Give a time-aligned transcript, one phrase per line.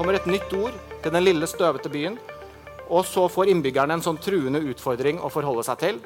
[0.00, 2.14] kommer et nytt ord til den lille, støvete byen.
[2.90, 5.98] Og så får innbyggerne en sånn truende utfordring å forholde seg til.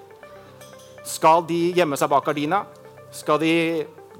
[1.07, 2.65] Skal de gjemme seg bak gardina?
[3.15, 3.55] Skal de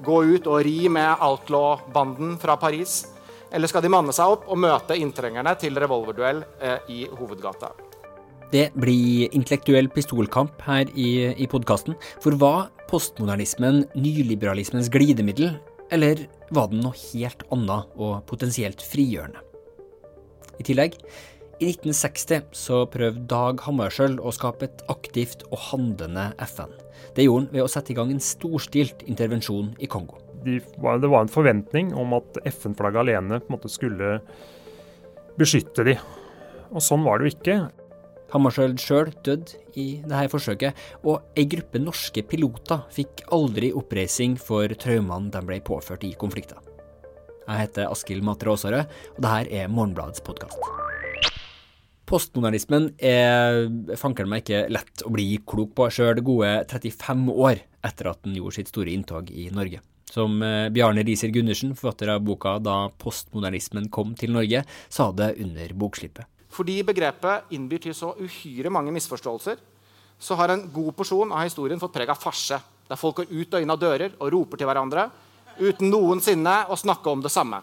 [0.05, 3.01] gå ut og ri med outlaw-banden fra Paris?
[3.51, 7.73] Eller skal de manne seg opp og møte inntrengerne til revolverduell eh, i hovedgata?
[8.53, 11.97] Det blir intellektuell pistolkamp her i, i podkasten.
[12.23, 15.57] For var postmodernismen nyliberalismens glidemiddel,
[15.91, 19.44] eller var den noe helt annet og potensielt frigjørende?
[20.59, 20.97] I tillegg,
[21.55, 26.73] i 1960 så prøvde Dag Hammarskjöld å skape et aktivt og handlende FN.
[27.15, 30.19] Det gjorde han ved å sette i gang en storstilt intervensjon i Kongo.
[30.43, 33.39] De, det var en forventning om at FN-flagget alene
[33.71, 34.19] skulle
[35.39, 35.95] beskytte de.
[36.75, 37.57] Og sånn var det jo ikke.
[38.35, 40.75] Hammarskjöld sjøl døde i dette forsøket,
[41.07, 46.59] og ei gruppe norske piloter fikk aldri oppreising for traumene de ble påført i konflikter.
[47.45, 50.57] Jeg heter Askild Matre Aasarød, og dette er Morgenbladets podkast.
[52.09, 58.09] Postmodernismen er fankeren meg ikke lett å bli klok på, sjøl gode 35 år etter
[58.09, 59.81] at den gjorde sitt store inntog i Norge.
[60.09, 65.35] Som eh, Bjarne Riiser Gundersen, forfatter av boka 'Da postmodernismen kom til Norge', sa det
[65.41, 66.25] under bokslippet.
[66.49, 69.57] Fordi begrepet innbyr til så uhyre mange misforståelser,
[70.17, 72.61] så har en god porsjon av historien fått preg av farse.
[72.87, 75.09] Der folk går ut og inn av dører og roper til hverandre
[75.59, 77.61] uten noensinne å snakke om det samme.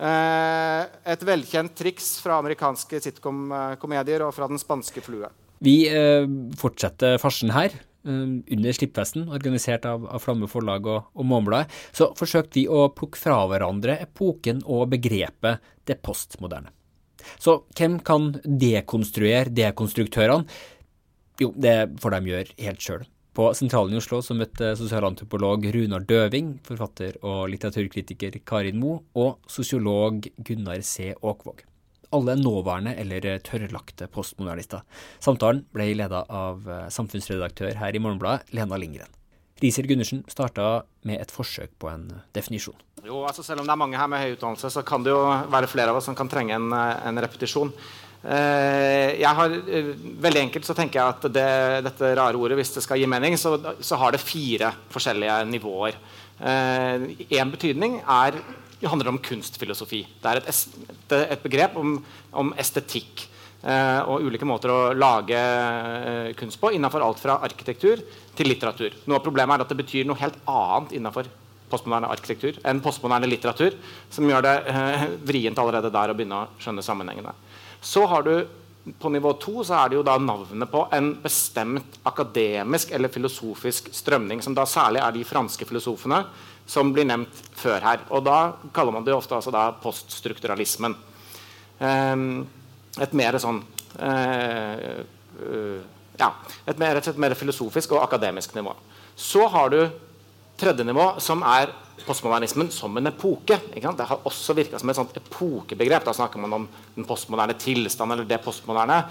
[0.00, 5.28] Eh, et velkjent triks fra amerikanske sitcom-komedier og fra Den spanske flue.
[5.60, 6.24] Vi eh,
[6.56, 7.74] fortsetter farsen her.
[8.08, 13.20] Eh, under slippfesten, organisert av, Flamme forlag og, og Månebladet, så forsøkte vi å plukke
[13.20, 16.72] fra hverandre epoken og begrepet det postmoderne.
[17.36, 20.48] Så hvem kan dekonstruere dekonstruktørene?
[21.40, 23.04] Jo, det får de gjøre helt sjøl.
[23.40, 29.38] På Sentralen i Oslo så møtte sosialantropolog Runar Døving, forfatter og litteraturkritiker Karin Moe og
[29.48, 31.14] sosiolog Gunnar C.
[31.16, 31.62] Åkvåg.
[32.12, 34.84] Alle nåværende eller tørrlagte postmodernister.
[35.24, 39.16] Samtalen ble leda av eh, samfunnsredaktør her i Morgenbladet, Lena Lindgren.
[39.64, 42.76] Riiser Gundersen starta med et forsøk på en definisjon.
[43.08, 45.24] Jo, altså Selv om det er mange her med høy utdannelse, så kan det jo
[45.48, 47.72] være flere av oss som kan trenge en, eh, en repetisjon.
[48.20, 52.74] Eh, jeg har, eh, veldig enkelt så tenker jeg at det, dette rare ordet, hvis
[52.74, 55.96] det skal gi mening, så, så har det fire forskjellige nivåer.
[56.40, 58.36] Én betydning er,
[58.80, 60.06] handler om kunstfilosofi.
[60.22, 60.68] Det er et,
[61.18, 61.98] et, begrep om,
[62.32, 63.26] om estetikk.
[64.08, 65.36] Og ulike måter å lage
[66.40, 68.00] kunst på innenfor alt fra arkitektur
[68.32, 68.96] til litteratur.
[69.04, 71.28] Noe av problemet er at det betyr noe helt annet innenfor
[71.68, 73.76] postmoderne arkitektur enn postmoderne litteratur,
[74.08, 74.56] som gjør det
[75.28, 77.36] vrient allerede der å begynne å skjønne sammenhengene.
[77.80, 78.34] Så har du
[78.98, 83.90] på nivå to så er det jo da navnet på en bestemt akademisk eller filosofisk
[83.94, 86.22] strømning, som da særlig er de franske filosofene
[86.70, 88.04] som blir nevnt før her.
[88.14, 88.38] Og da
[88.74, 90.96] kaller man det ofte altså da poststrukturalismen.
[91.80, 92.44] Um,
[93.00, 93.62] et mer sånn
[93.96, 95.00] uh,
[95.40, 95.80] uh,
[96.20, 96.28] ja,
[96.68, 98.74] et mer, et mer, filosofisk og akademisk nivå.
[99.16, 99.80] Så har du
[100.60, 101.72] tredje nivå, som er
[102.04, 103.58] postmodernismen som en epoke.
[103.72, 106.06] Det har også virka som et sånt epokebegrep.
[106.06, 109.02] Da snakker man om den postmoderne tilstand eller det postmoderne.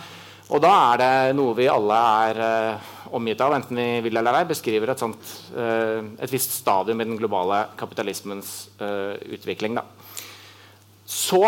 [0.49, 4.39] Og da er det noe vi alle er uh, omgitt av, enten vi vil eller
[4.39, 4.47] ei.
[4.49, 9.77] Beskriver et, sånt, uh, et visst stadium i den globale kapitalismens uh, utvikling.
[9.77, 9.85] Da.
[11.09, 11.43] Så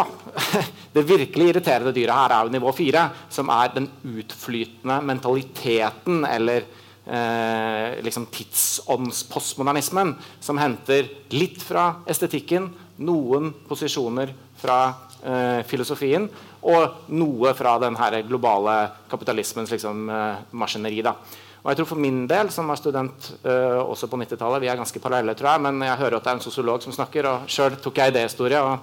[0.94, 6.66] Det virkelig irriterende dyret her er jo nivå fire, som er den utflytende mentaliteten eller
[7.06, 12.70] eh, liksom tidsåndspostmodernismen, som henter litt fra estetikken,
[13.02, 14.80] noen posisjoner fra
[15.24, 16.28] eh, filosofien
[16.62, 17.98] og noe fra den
[18.28, 18.76] globale
[19.10, 21.02] kapitalismens liksom, eh, maskineri.
[21.02, 21.16] da.
[21.62, 24.80] Og jeg tror For min del, som var student uh, også på 90-tallet Vi er
[24.80, 27.28] ganske parallelle, tror jeg, men jeg hører at det er en sosiolog som snakker.
[27.30, 28.58] og Sjøl tok jeg idéhistorie.
[28.58, 28.80] og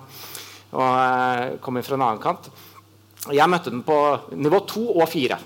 [0.76, 2.50] og eh, kom inn fra en annen kant.
[3.26, 3.98] Jeg møtte den på
[4.38, 5.36] nivå to og fire.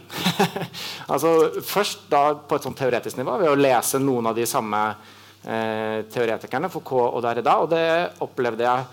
[1.12, 6.70] altså Først på et teoretisk nivå ved å lese noen av de samme eh, teoretikerne,
[6.72, 7.56] Foucault og Derrida.
[7.64, 7.86] Og det
[8.24, 8.90] opplevde jeg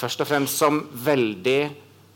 [0.00, 1.60] først og fremst som veldig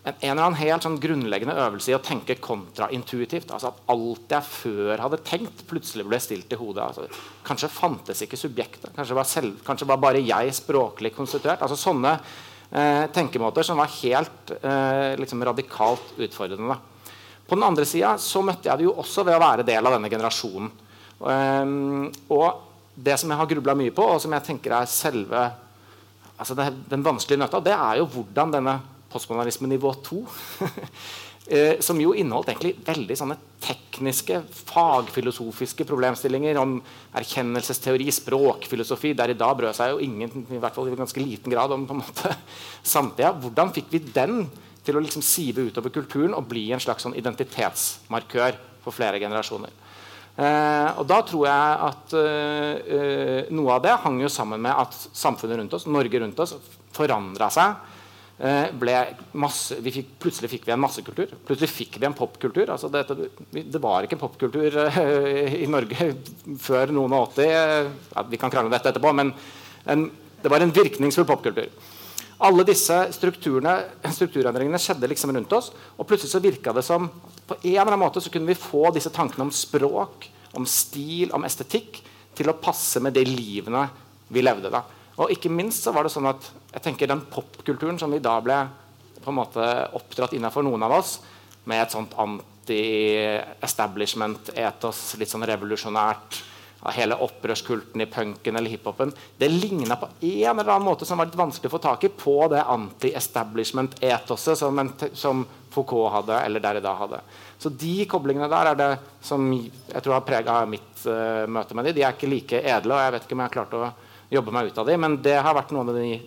[0.05, 3.49] en, en eller annen helt sånn grunnleggende øvelse i å tenke kontraintuitivt.
[3.49, 6.91] altså At alt jeg før hadde tenkt, plutselig ble stilt i hodet.
[6.91, 8.93] Altså, kanskje fantes ikke subjektet.
[8.97, 11.65] Kanskje var, selv, kanskje var bare jeg språklig konstituert.
[11.65, 12.19] altså Sånne
[12.75, 16.77] eh, tenkemåter som var helt eh, liksom radikalt utfordrende.
[17.47, 20.11] På den andre sida møtte jeg det jo også ved å være del av denne
[20.11, 20.71] generasjonen.
[21.25, 25.45] Um, og det som jeg har grubla mye på, og som jeg tenker er selve
[26.35, 28.79] altså det, den vanskelige nøtta, det er jo hvordan denne
[29.13, 30.23] postmodernismen nivå 2
[31.45, 34.39] Eh, som jo inneholdt egentlig veldig sånne tekniske,
[34.71, 36.79] fagfilosofiske problemstillinger om
[37.21, 39.13] erkjennelsesteori, språkfilosofi.
[39.19, 41.85] Der i dag brød seg jo ingen i hvert fall i ganske liten grad om
[41.89, 42.33] på en måte
[42.95, 43.35] samtida.
[43.43, 44.47] Hvordan fikk vi den
[44.85, 49.73] til å liksom sive utover kulturen og bli en slags sånn identitetsmarkør for flere generasjoner.
[50.35, 54.97] Eh, og da tror jeg at eh, noe av det hang jo sammen med at
[55.15, 56.57] samfunnet rundt oss, Norge rundt oss,
[56.95, 57.93] forandra seg.
[58.39, 61.31] Eh, masse, fikk, plutselig fikk vi en massekultur.
[61.47, 62.67] Plutselig fikk vi en popkultur.
[62.73, 63.05] Altså det,
[63.55, 66.11] det, var ikke en popkultur eh, i Norge
[66.67, 67.93] før noen og 80.
[68.15, 69.31] Ja, vi kan krangle dette etterpå, men
[69.87, 70.09] en,
[70.43, 71.71] det var en virkningsfull popkultur.
[72.45, 75.71] Alle disse strukturendringene skjedde liksom rundt oss.
[75.95, 77.07] Og plutselig så virka det som
[77.47, 80.27] på en eller annen måte så kunne vi få disse tankene om språk,
[80.59, 82.03] om stil, om estetikk
[82.35, 83.87] til å passe med de livene
[84.35, 84.73] vi levde.
[84.75, 84.83] da.
[85.21, 88.35] Og ikke minst så var det sånn at jeg tenker den popkulturen som vi da
[88.43, 88.59] ble
[89.25, 89.63] på en måte
[89.97, 91.11] oppdratt innafor noen av oss,
[91.65, 96.31] med et sånt anti-establishment-etos, litt sånn revolusjonært
[96.93, 99.13] hele opprørskulten i punken eller hiphopen.
[99.39, 102.11] Det ligna på en eller annen måte som var litt vanskelig å få tak i,
[102.13, 107.19] på det anti-establishment-etoset som, som, Foucault hadde, eller Derrida hadde.
[107.59, 108.91] Så de koblingene der er det
[109.25, 111.97] som jeg tror har prega mitt uh, møte med dem.
[111.97, 113.89] De er ikke like edle, og jeg vet ikke om jeg har klart å
[114.35, 116.21] jobbe meg ut av dem, men det har vært noen av de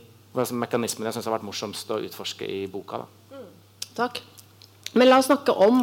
[0.54, 3.02] mekanismene jeg syns har vært morsomst å utforske i boka.
[3.02, 3.42] Da.
[3.98, 4.22] Takk.
[4.94, 5.82] Men la oss snakke om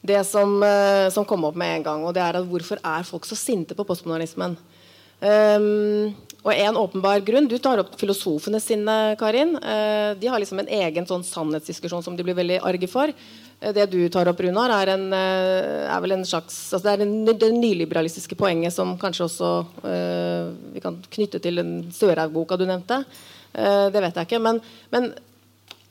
[0.00, 2.04] det som, uh, som, kom opp med en gang.
[2.04, 4.56] og det er at Hvorfor er folk så sinte på postmodernismen?
[5.20, 9.56] Um, og en åpenbar grunn Du tar opp filosofene sine, Karin.
[9.60, 13.12] Uh, de har liksom en egen sånn sannhetsdiskusjon som de blir veldig arge for.
[13.60, 17.06] Uh, det du tar opp, Runar, er, en, er vel en slags altså Det er
[17.06, 19.50] en, det nyliberalistiske poenget som kanskje også
[20.74, 23.02] vi kan knytte til den Sørhaug-boka du nevnte.
[23.52, 24.40] det vet jeg ikke.
[24.42, 24.60] Men,
[24.92, 25.10] men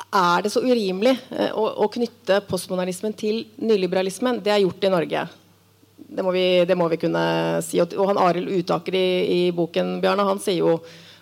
[0.09, 4.39] er det så urimelig uh, å, å, knytte postmodernismen til nyliberalismen?
[4.41, 5.25] Det er gjort i Norge.
[6.09, 7.21] Det må vi, det må vi kunne
[7.65, 7.77] si.
[7.83, 10.79] Og, og han Arild Utaker i, i, boken Bjarne, han sier jo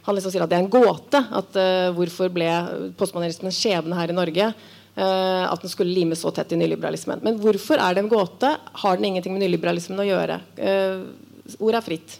[0.07, 2.47] han liksom sier at det er en gåte at uh, hvorfor ble
[2.95, 4.51] postmodernismens skjebne her i Norge.
[4.97, 7.21] Uh, at den skulle limes så tett i nyliberalismen.
[7.21, 8.55] Men hvorfor er det en gåte?
[8.81, 10.39] Har den ingenting med nyliberalismen å gjøre?
[10.57, 12.17] Uh, ordet er fritt.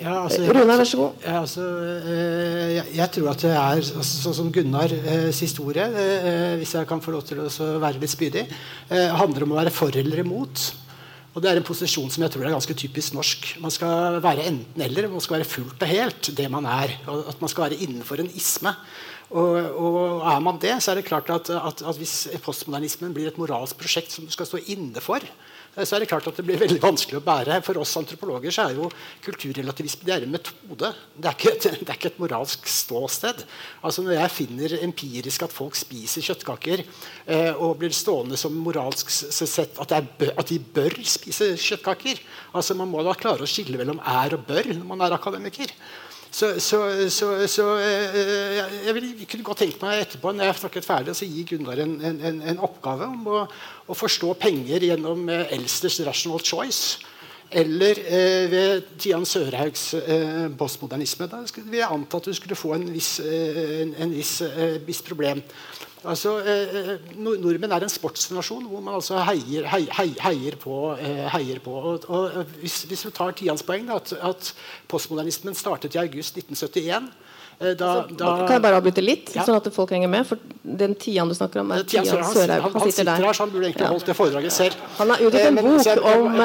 [0.00, 1.18] Ja, altså, Rune, vær så god.
[1.22, 1.64] Ja, altså,
[2.02, 6.74] eh, jeg, jeg, tror at det er altså, sånn som Gunnars eh, historie, eh, hvis
[6.74, 8.46] jeg kan få lov til å være litt spydig,
[8.88, 10.64] eh, handler om å være for eller imot.
[11.34, 13.48] Og Det er en posisjon som jeg tror er ganske typisk norsk.
[13.62, 15.08] Man skal være enten-eller.
[15.10, 16.94] Man skal være fullt og helt det man er.
[17.10, 18.70] og At man skal være innenfor en isme.
[19.34, 19.96] Og, og,
[20.30, 23.80] er man det, så er det klart at, at, at hvis postmodernismen blir et moralsk
[23.80, 25.24] prosjekt som du skal stå inne for,
[25.74, 27.56] så er det klart at det blir veldig vanskelig å bære.
[27.66, 28.86] For oss antropologer så er jo
[29.24, 30.90] kulturrelativisme det er en metode.
[31.16, 33.42] Det er, ikke et, det er ikke et moralsk ståsted.
[33.82, 39.10] Altså Når jeg finner empirisk at folk spiser kjøttkaker eh, og blir stående som moralsk
[39.10, 42.22] sett at, at, de bør spise kjøttkaker
[42.54, 45.74] altså Man må da klare å skille mellom er og bør når man er akademiker.
[46.34, 46.78] Så, så,
[47.14, 48.16] så, så eh,
[48.58, 51.82] jeg jeg, kunne godt tenkt meg etterpå når jeg har snakket ferdig, å gi Gunnar
[51.84, 53.42] en, en, en, oppgave om å,
[53.86, 56.98] å, forstå penger gjennom eh, Elsters 'Rational Choice'.
[57.54, 61.28] Eller eh, ved Tian Sørhaugs eh, postmodernisme.
[61.30, 65.04] Da vil jeg anta at du skulle få en viss, eh, en, viss, eh, viss
[65.06, 65.44] problem.
[66.04, 70.78] Altså, eh, eh Nordmenn er en sportsnasjon hvor man altså heier, heier, heier på.
[71.00, 71.72] Eh, heier på.
[71.72, 74.52] Og, og hvis, hvis, vi tar tians poeng, at, at,
[74.90, 77.08] postmodernismen startet i august 1971
[77.60, 79.46] eh, da, altså, da, kan jeg bare avbryte litt, ja.
[79.48, 80.28] sånn at folk henger med?
[80.28, 80.40] For
[80.84, 82.36] den Tian du snakker om, er Tian Sørhaug.
[82.36, 83.24] Han, han, han, sitter der.
[83.24, 83.92] Her, så han burde egentlig ja.
[83.96, 84.88] holdt det foredraget selv.
[85.00, 86.42] Han har utgitt en eh, bok om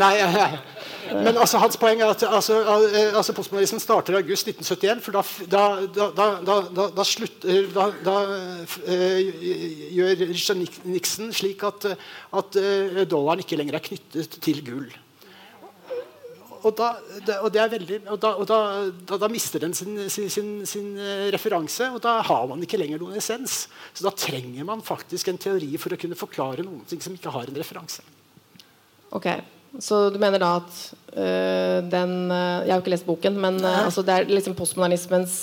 [0.00, 0.50] Nei, nei,
[1.10, 5.02] men altså, hans poeng er at altså, eh, altså, postmodernismen starter i august 1971.
[5.04, 5.16] For
[5.50, 5.66] da,
[6.16, 8.16] da, da, da slutter, da,
[8.86, 9.44] uh,
[9.96, 11.92] gjør Richard Nixon slik at,
[12.40, 12.58] at
[13.10, 14.90] dollaren ikke lenger er knyttet til gull.
[16.60, 16.90] Og da,
[17.40, 20.90] og veldig, og og da, mister den sin, sin, sin, sin,
[21.32, 23.62] referanse, og da har man ikke lenger noen essens.
[23.94, 27.48] Så da trenger man faktisk en teori for å kunne forklare noe som ikke har
[27.48, 28.04] en referanse.
[29.16, 29.40] Okay.
[29.78, 30.78] Så du mener da at
[31.14, 34.56] øh, den uh, Jeg har jo ikke lest boken, men øh, altså det er liksom
[34.58, 35.36] postmodernismens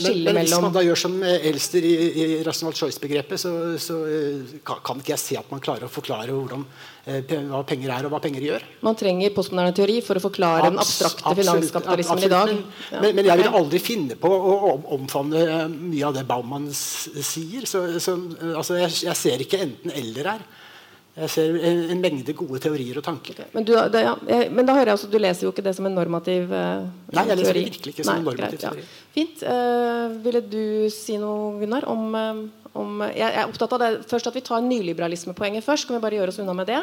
[0.00, 3.98] skille men, men, Hvis man da gjør som Elster i, i rational choice-begrepet, så, så
[4.64, 6.64] kan, ikke jeg se at man klarer å forklare hvordan,
[7.52, 8.66] hva penger er, og hva penger gjør.
[8.86, 12.52] Man trenger postmoderne teori for å forklare Abs den abstrakte finanskapitalismen i dag.
[12.56, 13.04] Ja.
[13.04, 17.68] Men, men, jeg vil aldri finne på å omfavne mye av det Baumann sier.
[17.68, 18.16] Så, så
[18.54, 20.48] altså jeg, jeg ser ikke enten-eller her.
[21.16, 23.38] Jeg ser en, en, mengde gode teorier og tanker.
[23.38, 23.52] Okay.
[23.54, 25.72] Men, du, det, ja, jeg, men, da hører jeg også, du leser jo ikke det
[25.78, 26.84] som en normativ uh,
[27.16, 28.84] Nei, jeg leser det virkelig ikke som Nei, en normativ greit, teori.
[28.84, 29.06] Ja.
[29.14, 29.44] Fint.
[29.48, 34.28] Uh, ville du si noe, Gunnar, om, uh, om jeg, er opptatt av det først
[34.28, 35.88] at vi tar nyliberalismepoenget først.
[35.88, 36.82] Kan vi bare gjøre oss unna med det?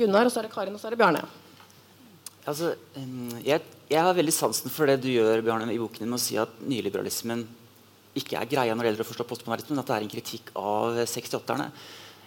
[0.00, 1.26] Gunnar, og så er det Karin, og så er det Bjarne.
[2.48, 6.12] Altså, um, jeg, jeg, har veldig sansen for det du gjør Bjarne, i boken din
[6.14, 7.44] med å si at nyliberalismen
[8.16, 11.04] ikke er greia når det gjelder å forstå postmodernismen, at det er en kritikk av
[11.04, 11.68] 68-erne.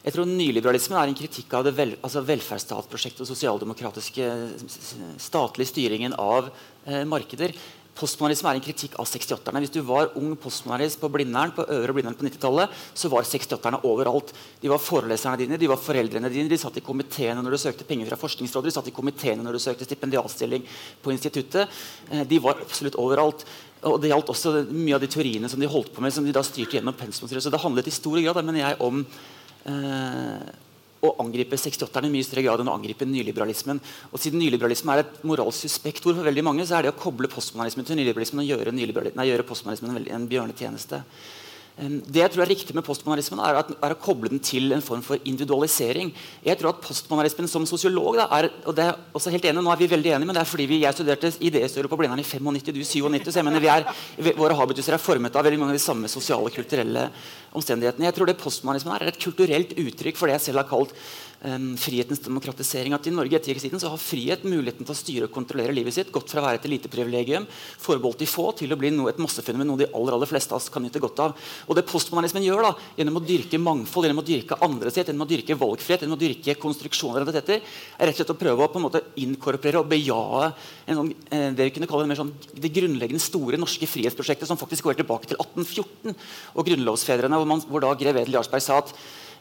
[0.03, 4.29] Jeg tror Nyliberalismen er en kritikk av det vel, altså velferdsstatsprosjektet og sosialdemokratiske
[5.19, 6.47] statlige styringen av
[6.87, 7.51] eh, markeder.
[7.99, 9.59] Postmodernisme er en kritikk av 68-erne.
[9.59, 13.81] Hvis du var ung postmodernist på Blindern på Øvre Blindern på 90-tallet, så var 68-erne
[13.89, 14.31] overalt.
[14.61, 17.87] De var foreleserne dine, de var foreldrene dine, de satt i komiteene når du søkte
[17.89, 20.63] penger fra Forskningsrådet, de satt i komiteene når du søkte stipendiatstilling
[21.03, 21.81] på instituttet.
[22.07, 23.43] Eh, de var absolutt overalt.
[23.89, 26.35] Og Det gjaldt også mye av de teoriene som de holdt på med, som de
[26.35, 27.27] da styrte gjennom pensum.
[27.27, 29.03] Så det handlet i stor grad mener jeg, om
[30.99, 33.79] å angripe 68-erne i mye større grad enn å angripe nyliberalismen.
[34.11, 36.99] Og Siden nyliberalisme er et moralsk suspekt ord for veldig mange, så er det å
[36.99, 41.03] koble postmodernismen til nyliberalismen og gjøre, nei, gjøre postmodernismen en, en bjørnetjeneste.
[41.79, 44.83] Det jeg tror er riktig med postmodernismen, er, at, er, å koble den til en
[44.83, 46.09] form for individualisering.
[46.43, 49.71] Jeg tror at postmodernismen som sosiolog da, er, og det er også helt enig, Nå
[49.71, 52.27] er vi veldig enige, men det er fordi vi, jeg studerte idéhistorie på Blindern i
[52.27, 53.31] 95, du 97.
[53.31, 53.87] Så jeg mener vi er,
[54.35, 57.07] Våre habituser er formet av veldig mange av de samme sosiale kulturelle
[57.55, 58.09] omstendighetene.
[58.09, 60.95] Jeg tror det postmodernismen er, er et kulturelt uttrykk for det jeg selv har kalt
[61.39, 62.93] frihetens demokratisering.
[62.93, 65.95] At I Norge etter krigstiden så har frihet muligheten til å styre og kontrollere livet
[65.95, 67.45] sitt gått fra å være et eliteprivilegium
[67.79, 70.59] forbeholdt de få, til å bli noe, et massefenomen, noe de aller, aller fleste av
[70.59, 71.45] oss kan nyte godt av.
[71.67, 75.23] Og det postmodernismen gjør, da, gjennom å dyrke mangfold, gjennom å dyrke andre sitt, gjennom
[75.23, 78.67] å dyrke valgfrihet, gjennom å dyrke konstruksjoner, og dette, er rett og slett å prøve
[78.67, 80.51] å på en måte inkorporere og bejae
[80.89, 84.59] sånn, eh, det vi kunne kalle det, mer sånn, det grunnleggende store norske frihetsprosjektet, som
[84.59, 86.15] faktisk går tilbake til 1814
[86.55, 88.93] og grunnlovsfedrene, hvor, man, hvor da grev Edel Jarlsberg sa at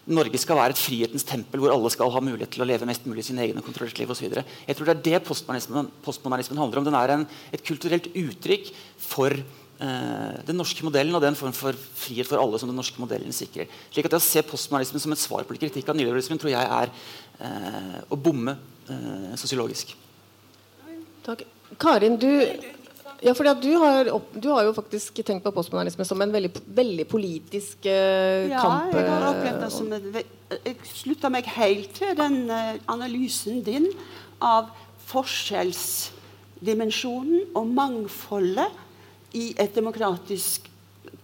[0.09, 3.05] Norge skal være et frihetens tempel hvor alle skal ha mulighet til å leve mest
[3.09, 4.29] mulig sin egen kontrollert liv osv.
[4.31, 6.87] Jeg tror det er det postmodernismen, postmodernismen handler om.
[6.89, 8.71] Den er en, et kulturelt uttrykk
[9.05, 13.01] for eh, den norske modellen og den form for frihet for alle som den norske
[13.03, 13.69] modellen sikrer.
[13.93, 16.73] Slik at Det å se postmodernismen som et svar på kritikk av nyliberalismen tror jeg
[16.81, 16.95] er
[17.45, 18.57] eh, å bomme
[18.89, 19.97] eh, sosiologisk.
[21.29, 21.45] Takk.
[21.77, 22.31] Karin, du
[23.21, 23.75] ja, for du,
[24.39, 27.93] du, har jo faktisk tenkt på postmodernisme som en veldig, veldig politisk uh,
[28.47, 28.95] ja, kamp.
[28.95, 30.05] Ja, jeg har opplevd det som en,
[30.55, 33.87] Jeg slutter meg helt til den uh, analysen din
[34.45, 34.65] av
[35.09, 38.71] forskjellsdimensjonen og mangfoldet
[39.35, 40.71] i et demokratisk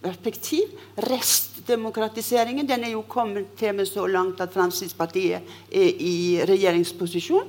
[0.03, 0.63] perspektiv.
[1.07, 7.47] Restdemokratiseringen den er jo kommet til med så langt at Fremskrittspartiet er i regjeringsposisjon.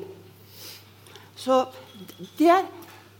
[1.36, 1.64] Så
[2.38, 2.62] der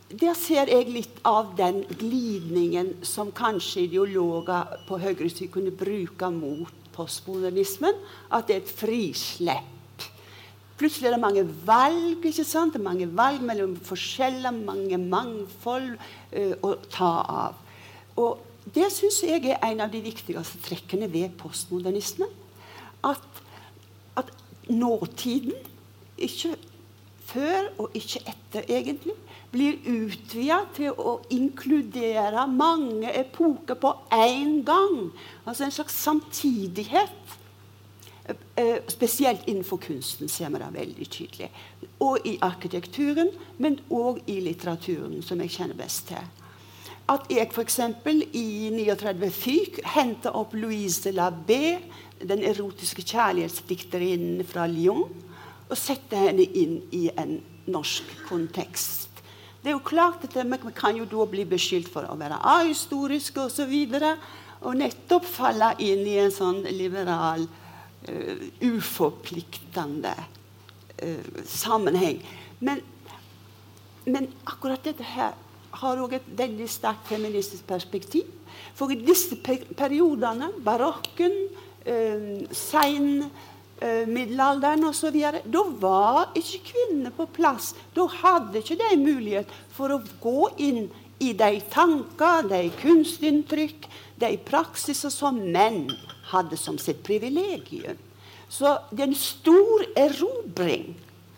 [0.06, 6.92] der ser jeg litt av den glidningen som kanskje ideologer på høyresiden kunne bruke mot
[6.94, 7.96] postmodernismen.
[8.30, 9.72] At det er et frislepp.
[10.76, 12.22] Plutselig er det mange valg.
[12.22, 12.74] ikke sant?
[12.74, 17.12] Det er mange valg mellom forskjeller, mange mangfold uh, å ta
[17.46, 17.62] av.
[18.20, 22.30] Og Det syns jeg er en av de viktigste trekkene ved postmodernismen.
[23.06, 23.22] At,
[24.18, 24.32] at
[24.66, 25.54] nåtiden,
[26.18, 26.56] ikke
[27.30, 29.14] før og ikke etter, egentlig,
[29.56, 35.10] blir utvida til å inkludere mange epoker på én gang.
[35.46, 37.36] Altså en slags samtidighet.
[38.56, 41.50] Eh, spesielt innenfor kunsten ser vi det veldig tydelig.
[42.00, 46.26] Og i arkitekturen, men òg i litteraturen, som jeg kjenner best til.
[47.08, 47.78] At jeg f.eks.
[48.34, 51.78] i 39 Fyk henter opp Louise de la Bé,
[52.18, 55.06] den erotiske kjærlighetsdikterinnen fra Lyon,
[55.68, 57.38] og setter henne inn i en
[57.70, 59.05] norsk kontekst.
[59.66, 63.40] Det er jo klart at Vi kan jo da bli beskyldt for å være ahistoriske
[63.48, 63.72] osv.
[63.74, 64.12] Og, så
[64.62, 67.42] og nettopp falle inn i en sånn liberal,
[68.06, 72.22] uh, uforpliktende uh, sammenheng.
[72.60, 72.78] Men,
[74.06, 75.34] men, akkurat dette her
[75.82, 78.30] har òg et veldig sterkt feministisk perspektiv.
[78.78, 81.34] For i disse periodene, barokken,
[81.90, 83.26] uh, sein
[84.08, 85.18] middelalderen osv.
[85.44, 87.74] Da var ikke kvinnene på plass.
[87.96, 90.86] Da hadde ikke de mulighet for å gå inn
[91.18, 93.88] i de tanker, de kunstinntrykk,
[94.20, 95.86] de praksiser som menn
[96.32, 97.98] hadde som sitt privilegium.
[98.48, 100.94] Så det er en stor erobring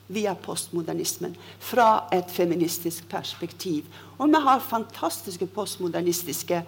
[0.09, 3.88] via postmodernismen fra et feministisk perspektiv.
[4.18, 6.62] Og vi har fantastiske postmodernistiske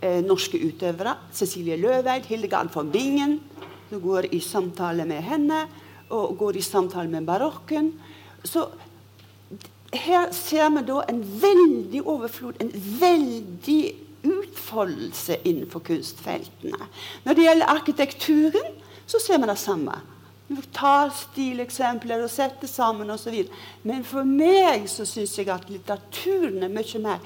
[0.00, 1.16] eh, norske utøvere.
[1.34, 3.40] Cecilie Løveid, Hildegard von Bingen,
[3.90, 5.64] du går i samtale med henne
[6.14, 7.92] og går i samtale med barokken.
[8.44, 8.68] Så
[9.94, 13.82] her ser vi da en veldig overflod, en veldig
[14.24, 16.88] utfoldelse innenfor kunstfeltene.
[17.24, 20.00] Når det gjelder arkitekturen, så ser vi det samme.
[20.46, 23.36] Vi tar stileksempler og setter sammen osv.
[23.82, 27.24] Men for meg så syns jeg at litteraturen er mye mer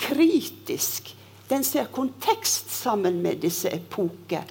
[0.00, 1.12] kritisk.
[1.50, 4.48] Den ser kontekst sammen med disse epoker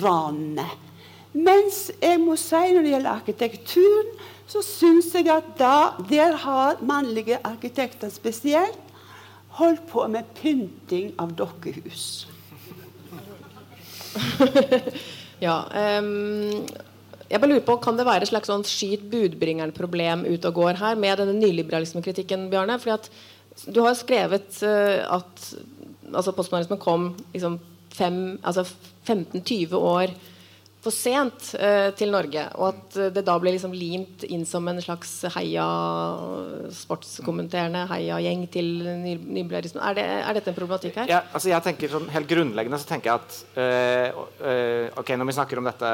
[0.00, 0.66] ranene.
[1.36, 4.10] Mens jeg må si når det gjelder arkitekturen,
[4.46, 5.76] så syns jeg at da,
[6.08, 8.78] der har mannlige arkitekter spesielt
[9.58, 12.26] holdt på med pynting av dokkehus.
[15.46, 15.56] ja.
[15.98, 16.66] Um,
[17.26, 20.78] jeg bare lurer på, Kan det være et slags sånn skyt budbringeren-problem ute og går
[20.80, 22.78] her med denne nyliberalismekritikken, Bjarne?
[22.80, 23.10] Fordi at
[23.72, 25.46] Du har skrevet uh, at
[26.12, 27.58] altså postmodernismen kom liksom
[28.00, 28.66] altså
[29.06, 30.14] 15-20 år
[30.86, 32.44] for sent eh, til Norge.
[32.60, 35.64] Og at uh, det da ble liksom limt inn som en slags heia
[36.76, 39.82] sportskommenterende heia-gjeng til ny nyliberalismen.
[39.82, 41.10] Er, det, er, dette en problematikk her?
[41.10, 45.58] Ja, altså jeg tenker sånn, Helt grunnleggende så tenker jeg at Ok, når vi snakker
[45.58, 45.90] om dette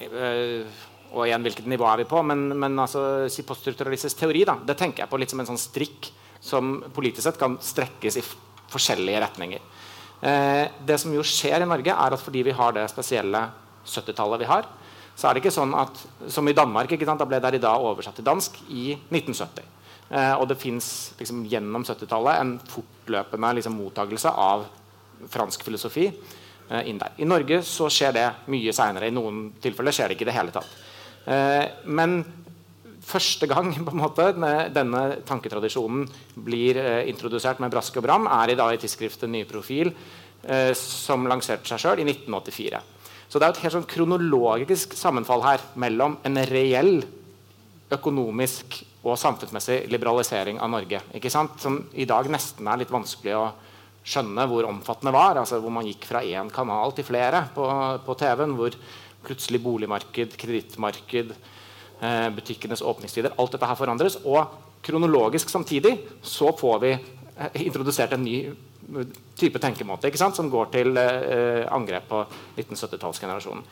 [0.00, 0.64] Eh,
[1.12, 2.22] og igjen, hvilket nivå er vi på?
[2.24, 5.60] Men, men altså, si poststrukturalistisk teori da, det tenker jeg på litt som en sånn
[5.60, 6.08] strikk
[6.42, 8.24] som politisk sett kan strekkes i
[8.72, 9.66] forskjellige retninger.
[10.22, 13.42] Eh, det som jo skjer i Norge, er at fordi vi har det spesielle
[13.84, 14.68] 70-tallet vi har,
[15.16, 15.98] så er det ikke sånn at
[16.32, 19.64] som i Danmark Da ble dag oversatt til dansk i 1970.
[20.10, 24.64] Eh, og det fins liksom, gjennom 70-tallet en fortløpende liksom, mottagelse av
[25.30, 26.08] fransk filosofi
[26.72, 27.12] Eh, inn der.
[27.16, 29.10] I Norge så skjer det mye seinere.
[29.10, 30.76] I noen tilfeller skjer det ikke i det hele tatt.
[31.28, 32.22] Eh, men
[33.06, 34.30] første gang måte,
[34.74, 39.44] denne tanketradisjonen blir eh, introdusert med brask og bram, er i dag i tidsskriftet Ny
[39.48, 39.94] profil,
[40.74, 42.78] som lanserte seg sjøl i 1984.
[43.30, 46.96] Så det er et helt sånn kronologisk sammenfall her mellom en reell
[47.94, 51.00] økonomisk og samfunnsmessig liberalisering av Norge,
[51.62, 53.46] som i dag nesten er litt vanskelig å
[54.02, 55.38] skjønne hvor omfattende var.
[55.38, 57.66] altså Hvor man gikk fra én kanal til flere på,
[58.04, 58.56] på TV-en.
[58.58, 58.76] Hvor
[59.22, 61.50] plutselig boligmarked, kredittmarked, eh,
[62.34, 64.18] butikkenes åpningstider Alt dette her forandres.
[64.26, 64.46] Og
[64.82, 68.36] kronologisk samtidig så får vi eh, introdusert en ny
[69.38, 72.22] type tenkemåte som går til eh, angrep på
[72.58, 73.62] 1970-tallsgenerasjonen.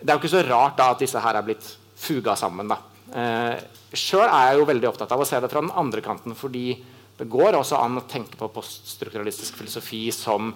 [0.00, 1.66] Det er jo ikke så rart da at disse her er blitt
[1.98, 2.70] fuga sammen.
[2.70, 2.78] da.
[3.12, 3.58] Eh,
[3.92, 6.34] Sjøl er jeg jo veldig opptatt av å se det fra den andre kanten.
[6.34, 6.78] fordi
[7.18, 10.52] det går også an å tenke på poststrukturalistisk filosofi som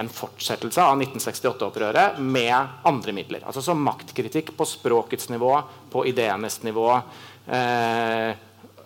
[0.00, 3.44] en fortsettelse av 1968-opprøret med andre midler.
[3.46, 5.52] Altså som maktkritikk på språkets nivå,
[5.92, 6.88] på ideenes nivå.
[7.46, 8.30] Eh,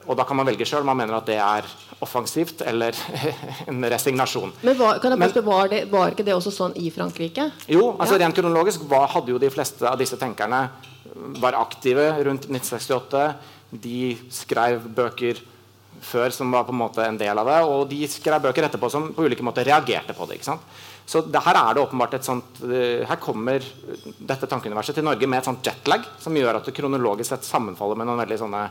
[0.05, 1.69] og da kan man velge sjøl om man mener at det er
[2.05, 2.97] offensivt eller
[3.71, 4.53] en resignasjon.
[4.61, 7.49] Men, var, Men var, det, var, ikke det også sånn i Frankrike?
[7.71, 8.25] Jo, altså ja.
[8.25, 10.67] rent kronologisk hva hadde jo de fleste av disse tenkerne
[11.41, 13.27] var aktive rundt 1968.
[13.71, 15.41] De skrev bøker
[16.05, 17.61] før som var på en måte en del av det.
[17.71, 20.41] Og de skrev bøker etterpå som på ulike måter reagerte på det.
[20.41, 20.67] ikke sant?
[21.07, 23.65] Så det, her er det åpenbart et sånt uh, Her kommer
[24.19, 27.99] dette tankeuniverset til Norge med et sånt jetlag som gjør at det kronologisk sett sammenfaller
[28.01, 28.65] med noen veldig sånne,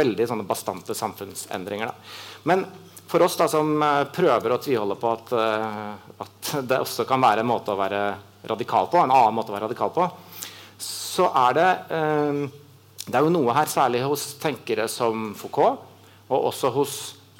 [0.00, 1.90] veldig sånne bastante samfunnsendringer.
[1.90, 2.42] Da.
[2.50, 2.66] Men
[3.10, 7.22] for oss da som uh, prøver å tviholde på at, uh, at, det også kan
[7.24, 8.02] være en måte å være
[8.50, 10.08] radikal på, en annen måte å være radikal på,
[10.80, 11.70] så er det
[13.10, 15.82] Det er jo noe her, særlig hos tenkere som Foucault,
[16.30, 16.94] og også hos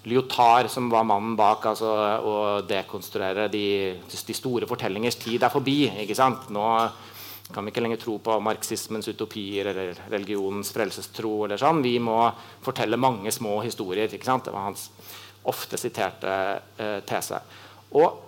[0.08, 1.90] Lyotard, som var mannen bak altså,
[2.24, 2.34] å
[2.64, 3.66] dekonstruere de,
[4.08, 5.90] de, store fortellingers tid er forbi.
[6.04, 6.48] ikke sant?
[6.54, 6.64] Nå
[7.50, 11.44] kan vi ikke lenger tro på marxismens utopier eller religionens frelsestro.
[11.44, 11.82] eller sånn.
[11.84, 12.16] Vi må
[12.64, 14.08] fortelle mange små historier.
[14.08, 14.48] ikke sant?
[14.48, 14.88] Det var hans
[15.50, 16.32] ofte siterte
[16.80, 17.42] eh, tese.
[17.92, 18.20] Og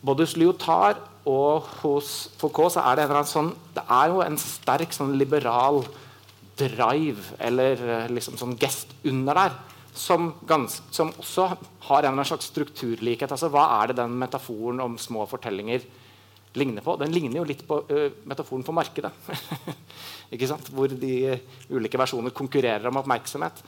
[0.00, 4.38] både hos Lyotard og hos Foucault så er det en sånn, det er jo en
[4.40, 5.82] sterk sånn liberal
[6.58, 9.58] drive eller eh, liksom sånn gest under der
[9.98, 11.48] som, gans, som, også
[11.88, 13.32] har en slags strukturlikhet.
[13.34, 15.84] Altså, hva er det den metaforen om små fortellinger
[16.58, 16.94] ligner på?
[17.00, 19.12] Den ligner jo litt på uh, metaforen for markedet.
[20.76, 21.12] Hvor de
[21.72, 23.62] ulike versjoner konkurrerer om oppmerksomhet.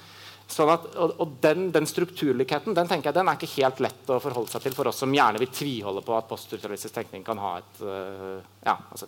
[0.51, 4.11] Sånn at, og, og den, den, strukturlikheten den, tenker jeg, den er ikke helt lett
[4.11, 7.39] å forholde seg til for oss som gjerne vil tviholde på at poststrukturalistisk tenkning kan
[7.39, 9.07] ha et uh, ja, altså,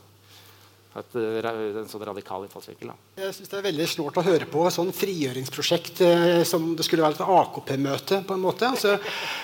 [1.00, 2.90] et, eh, en sånn radikal innfallsvinkel.
[3.16, 6.84] Jeg synes Det er veldig snålt å høre på et sånn frigjøringsprosjekt eh, som det
[6.84, 8.20] skulle være et AKP-møte.
[8.26, 8.68] på en måte.
[8.68, 8.98] Altså,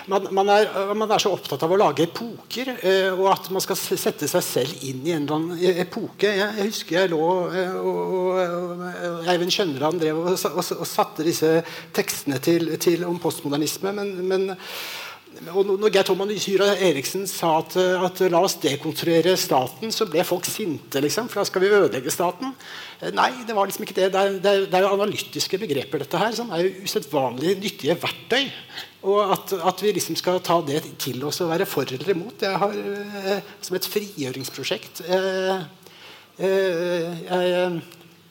[0.09, 3.65] man, man, er, man, er, så opptatt av å lage epoker, eh, og at man
[3.65, 6.29] skal sette seg selv inn i en eller annen e-, epoke.
[6.29, 11.59] Jeg, jeg husker jeg lå eh, og, Eivind Skjønneland drev og, og, og, satte disse
[11.97, 13.93] tekstene til, til om postmodernisme.
[13.97, 14.51] men, men
[15.53, 20.24] og når Geir Thomas Syra Eriksen sa at, at, la oss dekonstruere staten, så ble
[20.27, 21.03] folk sinte.
[21.05, 22.55] Liksom, for da skal vi ødelegge staten.
[22.98, 24.09] Eh, nei, det var liksom ikke det.
[24.14, 28.48] Det er, det er, er analytiske begreper, dette her, som er jo usedvanlig nyttige verktøy.
[29.09, 32.40] Og at, at, vi liksom skal ta det til oss og være for eller imot,
[32.40, 35.62] det har, eh, som et frigjøringsprosjekt eh,
[36.42, 37.79] eh, jeg,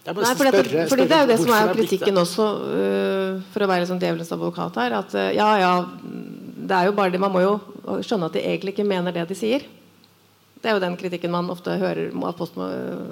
[0.08, 3.67] Nei, for det, fordi det er jo det som er kritikken også, uh, for å
[3.67, 4.93] være sånn djevelens advokat her.
[5.02, 5.72] At uh, ja, ja,
[6.68, 7.54] det er jo bare det, Man må jo
[8.04, 9.66] skjønne at de egentlig ikke mener det de sier.
[10.58, 12.44] Det er jo den kritikken man ofte hører av,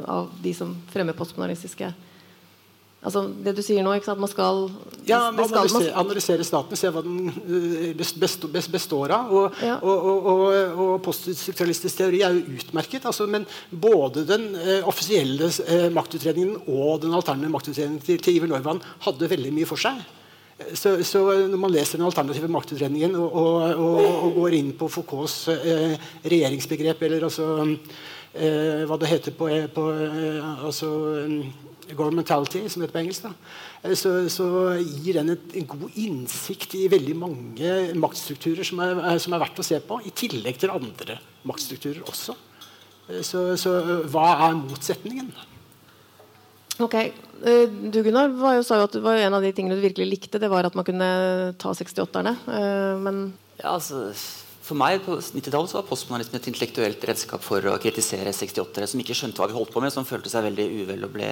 [0.09, 1.93] av de som fremmer postmodernistiske
[3.05, 4.21] Altså det du sier nå, sant?
[4.21, 4.63] Man skal
[5.05, 9.29] Ja, man skal, analysere, analysere staten, se hva den eh, består av.
[9.29, 9.75] Og, ja.
[9.77, 10.41] og, og,
[10.73, 13.05] og, poststrukturalistisk teori er jo utmerket.
[13.05, 18.49] Altså, men både den eh, offisielle eh, maktutredningen og den alternative maktutredningen til, til Iver
[18.49, 20.01] Norvan hadde veldig mye for seg.
[20.55, 21.19] Så, så,
[21.51, 25.97] når man leser den alternative maktutredningen og, og, og, og går inn på Foucaults eh,
[26.23, 30.93] regjeringsbegrep, eller altså eh, hva det heter på, på eh, altså,
[31.91, 33.27] governmentality, som det heter på engelsk,
[33.83, 34.47] eh, så, så,
[34.79, 39.59] gir den et, en god innsikt i veldig mange maktstrukturer som er, som er, verdt
[39.59, 42.37] å se på, i tillegg til andre maktstrukturer også.
[43.09, 43.75] Eh, så, så
[44.07, 45.35] hva er motsetningen?
[46.83, 46.95] Ok,
[47.43, 50.07] Eh, du Gunnar jo, sa jo at det var en av de tingene du virkelig
[50.07, 51.07] likte, det var at man kunne
[51.61, 52.33] ta 68-erne.
[52.47, 53.21] Eh, men
[53.59, 54.07] ja, altså,
[54.65, 59.13] For meg på 90-tallet var postmodernismen et intellektuelt redskap for å kritisere 68-ere som ikke
[59.17, 61.29] skjønte hva vi holdt på med, som følte seg veldig uvel og ble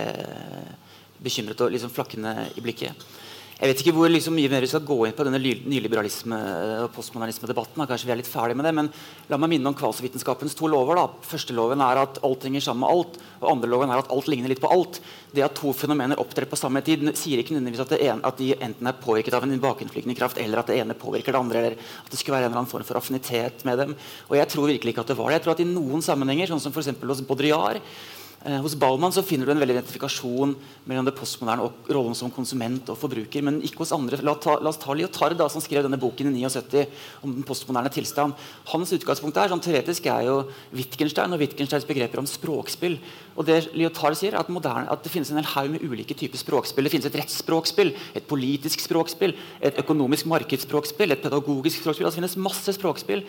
[1.23, 3.07] bekymret og liksom flakkende i blikket.
[3.53, 6.39] Jeg vet ikke hvor liksom, mye mer vi skal gå inn på denne nyliberalisme-
[6.83, 7.85] og postmodernisme-debatten.
[7.87, 8.89] Kanskje vi er litt ferdig med det, men
[9.29, 10.97] La meg minne om kvalsvitenskapens to lover.
[10.97, 11.05] da.
[11.21, 13.19] Første loven er at alt henger sammen med alt.
[13.43, 14.99] og andre loven er at alt ligner litt på alt.
[15.33, 18.87] Det at to fenomener opptrer på samme tid, sier ikke nødvendigvis at, at de enten
[18.87, 22.09] er påvirket av en bakenflygende kraft, eller at det ene påvirker det andre, eller at
[22.09, 23.95] det skulle være en eller annen form for affinitet med dem.
[24.29, 25.39] Og jeg tror virkelig ikke at det var det.
[25.39, 26.95] Jeg tror at i noen sammenhenger, sånn som f.eks.
[27.03, 30.53] hos Baudrillard, Eh, hos Baumann så finner du en veldig identifikasjon
[30.89, 33.45] mellom det postmoderne og rollen som konsument og forbruker.
[33.45, 34.19] Men ikke hos andre.
[34.19, 36.83] La, ta, la oss ta Lyotard, som skrev denne boken i 79
[37.23, 38.35] om den postmoderne tilstand.
[38.73, 40.35] Hans utgangspunkt er, sånn teoretisk er jo
[40.75, 42.99] Wittgenstein og Wittgensteins begreper om språkspill.
[43.39, 46.17] Og det Lyotard sier, er at, moderne, at det finnes en hel haug med ulike
[46.19, 46.83] typer språkspill.
[46.83, 52.11] Det finnes et rettsspråkspill, et politisk språkspill, et økonomisk markedsspråkspill, et pedagogisk språkspill.
[52.11, 53.23] Altså, det finnes masse språkspill.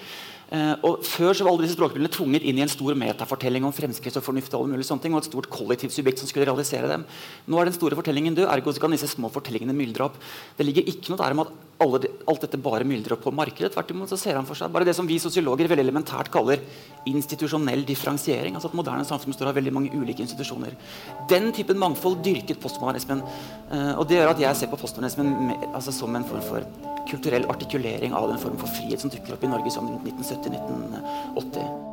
[0.55, 3.75] Uh, og Før så var alle disse språkbildene tvunget inn i en stor metafortelling om
[3.75, 6.47] fremskritt og fornuft og alle mulige sånne ting, og et stort kollektivt subjekt som skulle
[6.47, 7.07] realisere dem.
[7.51, 10.21] Nå er den store fortellingen død, ergo kan disse små fortellingene myldre opp.
[10.59, 11.51] Det ligger ikke noe der om at
[11.83, 13.73] alle, alt dette bare myldrer opp på markedet.
[13.75, 16.63] Tvert imot så ser han for seg bare det som vi sosiologer veldig elementært kaller
[17.11, 18.55] institusjonell differensiering.
[18.55, 20.77] altså at moderne samfunn står av veldig mange ulike institusjoner.
[21.31, 23.23] Den typen mangfold dyrket postmodernismen.
[23.73, 27.45] Uh, og det gjør at jeg ser på postmodernismen altså, som en form for kulturell
[27.53, 29.91] artikulering av den form for frihet som dukker opp i Norge som
[30.53, 31.85] 1970-1980.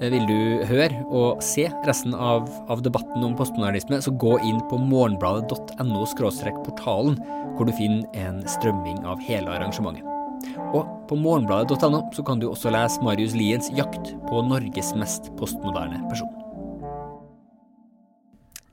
[0.00, 4.60] Eh, vil du høre og se resten av, av debatten om postmodernisme, så gå inn
[4.70, 6.04] på morgenbladet.no
[6.64, 7.20] portalen,
[7.56, 10.06] hvor du finner en strømming av hele arrangementet.
[10.72, 16.00] Og på morgenbladet.no så kan du også lese Marius Liens jakt på Norges mest postmoderne
[16.08, 16.30] person.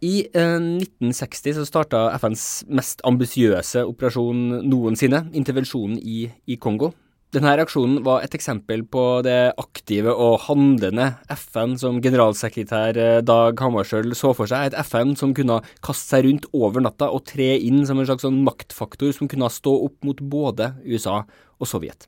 [0.05, 6.91] I eh, 1960 så starta FNs mest ambisiøse operasjon noensinne, intervensjonen i, i Kongo.
[7.35, 13.59] Denne reaksjonen var et eksempel på det aktive og handlende FN som generalsekretær eh, Dag
[13.59, 14.69] Hammarskjöld så for seg.
[14.69, 18.23] Et FN som kunne kaste seg rundt over natta og tre inn som en slags
[18.23, 21.19] sånn maktfaktor som kunne stå opp mot både USA
[21.59, 22.07] og Sovjet.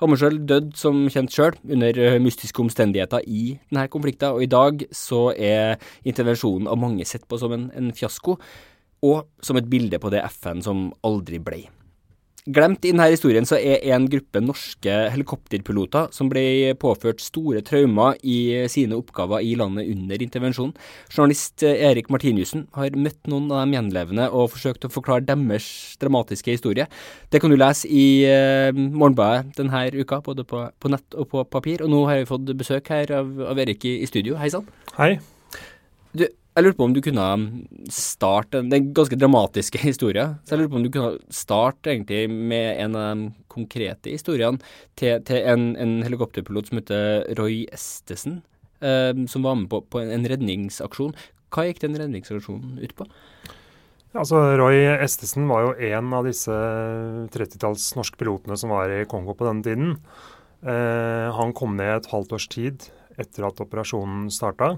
[0.00, 4.86] Hammarskjöld døde som kjent sjøl under eh, mystiske omstendigheter i denne konflikten, og i dag
[4.96, 5.76] så er
[6.08, 8.40] intervensjonen av mange sett på som en, en fiasko,
[9.04, 11.66] og som et bilde på det FN som aldri blei.
[12.48, 18.16] Glemt i denne historien så er en gruppe norske helikopterpiloter som ble påført store traumer
[18.24, 20.72] i sine oppgaver i landet under intervensjonen.
[21.12, 25.68] Journalist Erik Martinussen har møtt noen av de gjenlevende og forsøkt å forklare deres
[26.00, 26.88] dramatiske historie.
[27.28, 31.44] Det kan du lese i uh, Morgenbladet denne uka, både på, på, nett og på
[31.52, 31.84] papir.
[31.84, 34.40] Og nå har vi fått besøk her av, av Erik i, i studio.
[34.40, 34.64] Hei sann.
[34.96, 35.18] Hei.
[36.16, 36.24] Du,
[36.58, 37.26] jeg lurte på om du kunne
[37.94, 40.24] starte Det er en ganske dramatiske historie.
[40.44, 44.58] Så jeg lurte på om du kunne starte egentlig med en av de konkrete historiene
[44.98, 48.40] til, til en, en, helikopterpilot som heter Roy Estesen,
[48.82, 51.14] eh, som var med på, på en, en, redningsaksjon.
[51.54, 53.06] Hva gikk den redningsaksjonen ut på?
[54.18, 56.54] Altså, Roy Estesen var jo en av disse
[57.34, 59.96] 30-talls norske pilotene som var i Kongo på denne tiden.
[60.66, 64.76] Eh, han kom ned et halvt års tid etter at operasjonen starta.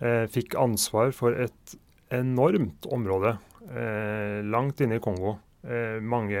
[0.00, 1.76] Eh, fikk ansvar for et
[2.10, 3.34] enormt område
[3.68, 5.36] eh, langt inne i Kongo.
[5.60, 6.40] Eh, mange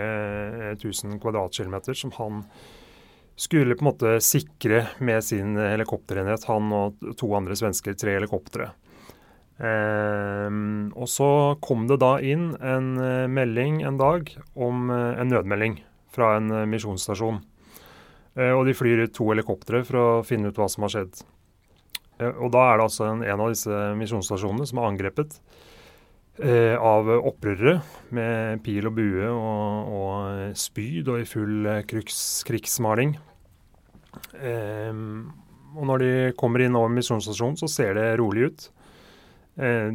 [0.80, 2.44] tusen kvadratkilometer som han
[3.40, 6.46] skulle på en måte sikre med sin helikopterenhet.
[6.48, 8.72] Han og to andre svensker, tre helikoptre.
[9.60, 10.48] Eh,
[10.96, 12.94] og så kom det da inn en
[13.32, 17.42] melding en dag om en nødmelding fra en misjonsstasjon.
[18.38, 21.22] Eh, og de flyr ut to helikoptre for å finne ut hva som har skjedd.
[22.20, 25.38] Eh, og da er det altså en, en av disse misjonsstasjonene som er angrepet
[26.42, 27.80] eh, av opprørere
[28.16, 33.16] med pil og bue og, og spyd og i full eh, krigs, krigsmaling.
[34.36, 35.02] Eh,
[35.70, 38.70] og når de kommer inn over misjonsstasjonen, så ser det rolig ut.
[39.60, 39.92] Eh,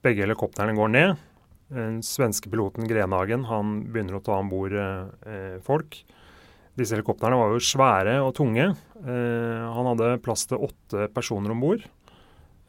[0.00, 1.26] begge helikoptrene går ned.
[1.70, 6.00] Den svenske piloten Grenhagen han begynner å ta om bord eh, folk.
[6.80, 8.70] Disse helikoptrene var jo svære og tunge.
[9.04, 11.82] Eh, han hadde plass til åtte personer om bord.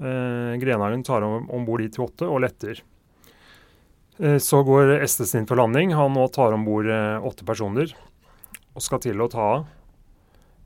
[0.01, 2.81] Eh, Grenhagen tar om bord de til åtte og letter.
[4.19, 5.95] Eh, så går Estes inn for landing.
[5.95, 7.93] Han nå tar om bord åtte personer
[8.71, 9.69] og skal til å ta av.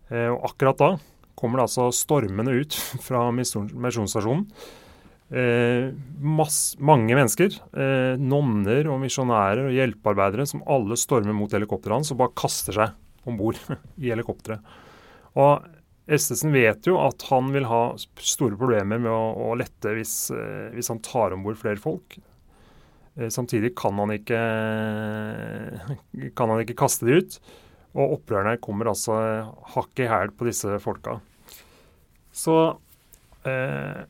[0.05, 0.89] Og akkurat da
[1.33, 2.75] kommer det altså stormende ut
[3.07, 4.43] fra misjonsstasjonen.
[6.85, 7.55] Mange mennesker,
[8.21, 12.93] nonner og misjonærer og hjelpearbeidere, som alle stormer mot helikopteret hans og bare kaster seg
[13.25, 13.59] om bord
[14.01, 14.63] i helikopteret.
[15.35, 15.65] Og
[16.05, 20.71] Estesen vet jo at han vil ha store problemer med å, å lette hvis, eh,
[20.75, 22.17] hvis, han tar om bord flere folk.
[23.17, 24.41] Eh, samtidig kan han, ikke,
[26.37, 27.39] kan han ikke kaste de ut.
[27.95, 29.15] Og opprørerne kommer altså
[29.73, 31.17] hakk i hæl på disse folka.
[32.35, 32.57] Så
[33.47, 34.03] eh,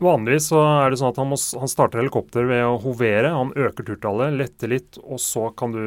[0.00, 3.34] Vanligvis så er det sånn at han, må, han, starter helikopter ved å hovere.
[3.36, 5.82] Han øker turtallet, letter litt, og så kan du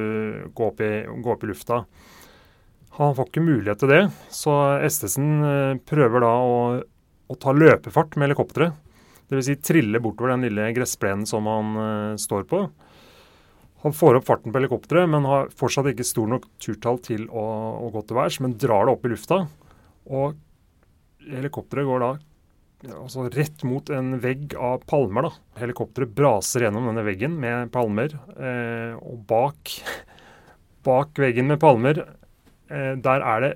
[0.54, 1.80] gå opp i, gå opp i lufta.
[3.00, 4.02] Han får ikke mulighet til det,
[4.34, 4.54] så
[4.86, 6.58] Estesen eh, prøver da å,
[7.26, 8.76] å ta løpefart med helikopteret.
[9.32, 9.48] Dvs.
[9.48, 12.60] Si trille bortover den lille gressplenen som han uh, står på.
[13.84, 17.46] Han får opp farten på helikopteret, men har fortsatt ikke stor nok turtall til å,
[17.88, 19.40] å gå til værs, men drar det opp i lufta.
[20.14, 20.38] Og
[21.24, 22.12] helikopteret går da
[22.92, 25.30] altså rett mot en vegg av palmer.
[25.30, 25.62] da.
[25.62, 28.16] Helikopteret braser gjennom denne veggen med palmer.
[28.36, 29.72] Eh, og bak,
[30.88, 32.04] bak, veggen med palmer,
[32.74, 33.52] der er det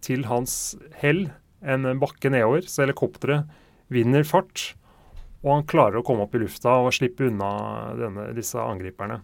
[0.00, 0.52] til hans
[0.96, 1.26] hell
[1.60, 2.64] en bakke nedover.
[2.64, 3.50] Så helikopteret
[3.92, 4.72] vinner fart,
[5.42, 7.52] og han klarer å komme opp i lufta og slippe unna
[7.98, 9.20] denne, disse angriperne.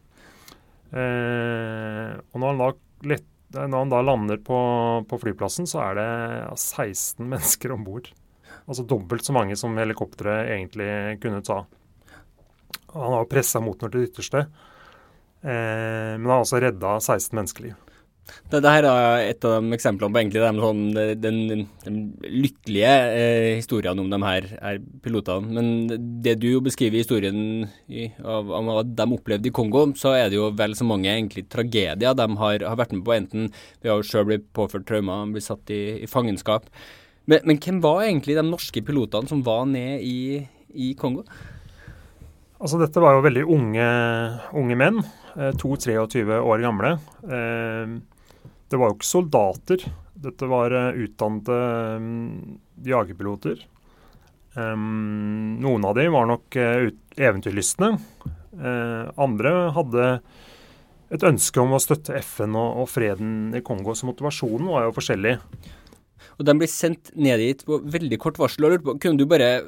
[0.88, 2.68] Eh, og når han da
[3.12, 4.58] lett, når han da lander på,
[5.08, 6.08] på, flyplassen, så er det
[6.56, 8.11] 16 mennesker om bord.
[8.68, 10.90] Altså dobbelt så mange som helikopteret egentlig
[11.22, 11.62] kunne ta.
[12.92, 14.46] Han har pressa motoren til det ytterste,
[15.44, 17.76] eh, men har altså redda 16 menneskeliv.
[18.48, 20.82] Det, det, her er et av de eksemplene på egentlig de, sånn,
[21.20, 21.40] den,
[21.84, 25.52] den, lykkelige eh, historien om de her, her, pilotene.
[25.58, 27.42] Men det du jo beskriver i historien
[27.88, 31.48] i, av hva de opplevde i Kongo, så er det jo vel så mange egentlig
[31.52, 33.16] tragedier de har, har vært med på.
[33.18, 33.52] Enten
[33.84, 36.68] ved å sjøl bli påført traumer, bli satt i, i fangenskap.
[37.28, 40.40] Men, men, hvem var egentlig de norske pilotene som var ned i,
[40.72, 41.26] i Kongo?
[42.58, 43.88] Altså Dette var jo veldig unge,
[44.56, 45.02] unge menn.
[45.36, 46.96] Eh, 22-23 år gamle.
[47.28, 47.92] Eh,
[48.68, 49.85] det var jo ikke soldater.
[50.18, 51.59] Dette var eh, utdannede
[51.96, 53.62] um, jagerpiloter.
[54.59, 57.92] Um, noen av dem var nok uh, eventyrlystne.
[58.59, 60.07] Uh, andre hadde
[61.14, 64.96] et ønske om å støtte FN og, og freden i Kongo, så motivasjonen var jo
[64.98, 65.37] forskjellig.
[66.38, 68.68] Og de blir sendt ned dit på veldig kort varsel.
[68.68, 69.64] og Kunne du bare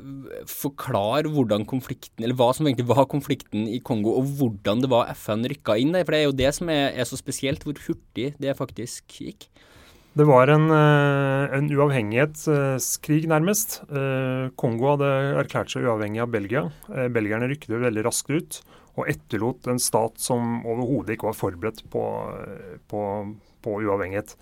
[0.47, 5.11] forklare hvordan konflikten, eller hva som egentlig var konflikten i Kongo, og hvordan det var
[5.19, 6.07] FN rykka inn der?
[6.07, 9.49] For det er jo det som er, er så spesielt, hvor hurtig det faktisk gikk.
[10.15, 13.81] Det var en, eh, en uavhengighetskrig, nærmest.
[13.91, 15.11] Eh, Kongo hadde
[15.43, 16.65] erklært seg uavhengig av Belgia.
[16.91, 18.63] Eh, belgierne rykket veldig raskt ut
[18.99, 22.03] og etterlot en stat som overhodet ikke var forberedt på,
[22.91, 23.03] på,
[23.63, 24.35] på uavhengighet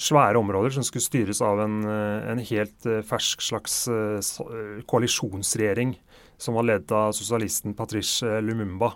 [0.00, 5.94] svære områder som skulle styres av en, eh, en helt eh, fersk slags eh, koalisjonsregjering
[6.36, 8.92] som var ledet av sosialisten Patrice Lumumba.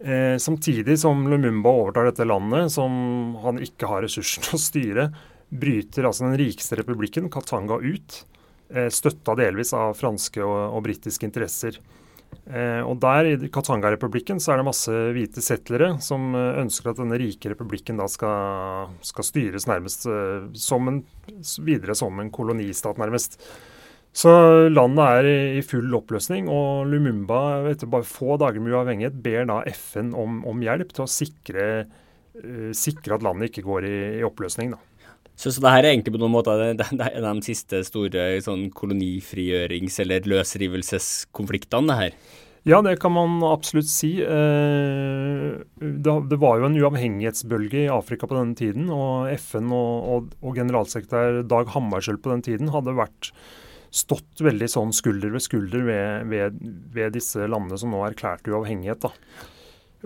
[0.00, 5.06] Eh, samtidig som Lumumba overtar dette landet, som han ikke har ressurser til å styre,
[5.50, 8.22] bryter altså den rikeste republikken, Katanga, ut.
[8.70, 11.80] Eh, støtta delvis av franske og, og britiske interesser.
[12.50, 16.98] Eh, og der I Katanga-republikken så er det masse hvite settlere som eh, ønsker at
[16.98, 21.02] denne rike republikken da skal, skal styres nærmest eh, som en,
[21.62, 23.38] videre som en kolonistat, nærmest.
[24.10, 24.32] Så
[24.66, 29.60] landet er i, full oppløsning, og Lumumba etter bare få dager med uavhengighet ber da
[29.70, 31.66] FN om, om hjelp til å sikre,
[32.42, 34.74] uh, sikre, at landet ikke går i, i oppløsning.
[34.74, 34.89] da.
[35.40, 38.66] Så, så det her er egentlig på noen måter de, er de siste store sånn
[38.76, 42.18] kolonifrigjørings- eller løsrivelseskonfliktene, det her?
[42.68, 44.10] Ja, det kan man absolutt si.
[44.20, 48.90] Eh, det var jo en uavhengighetsbølge i Afrika på denne tiden.
[48.92, 53.32] Og FN og, og generalsekretær Dag Hammarskjöld på den tiden hadde vært
[53.90, 56.60] stått veldig sånn skulder ved skulder ved, ved,
[56.92, 59.08] ved disse landene som nå erklærte uavhengighet.
[59.08, 59.14] da.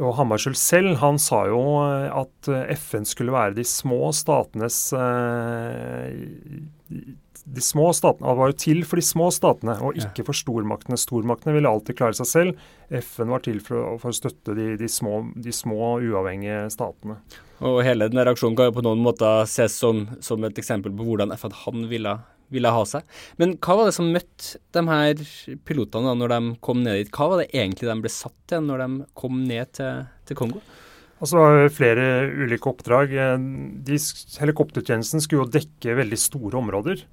[0.02, 4.88] Og Hammarskjöld selv han sa jo eh, at eh, FN skulle være de små statenes
[4.98, 6.16] eh,
[7.44, 10.96] de små statene, Det var jo til for de små statene, og ikke for stormaktene.
[10.96, 12.62] Stormaktene ville alltid klare seg selv.
[12.88, 17.18] FN var til for, for å støtte de, de, små, de, små, uavhengige statene.
[17.60, 21.04] Og Hele denne reaksjonen kan jo på noen måter ses som, som et eksempel på
[21.04, 22.16] hvordan FN han ville,
[22.54, 23.04] ville ha seg.
[23.40, 25.26] Men hva var det som møtte de her
[25.66, 27.12] pilotene da når de kom ned dit?
[27.14, 28.88] Hva var det egentlig de ble satt til når de
[29.18, 30.62] kom ned til, til Kongo?
[31.24, 31.40] Altså,
[31.72, 33.14] flere ulike oppdrag.
[33.86, 33.98] De,
[34.42, 37.04] helikoptertjenesten skulle jo dekke veldig store områder.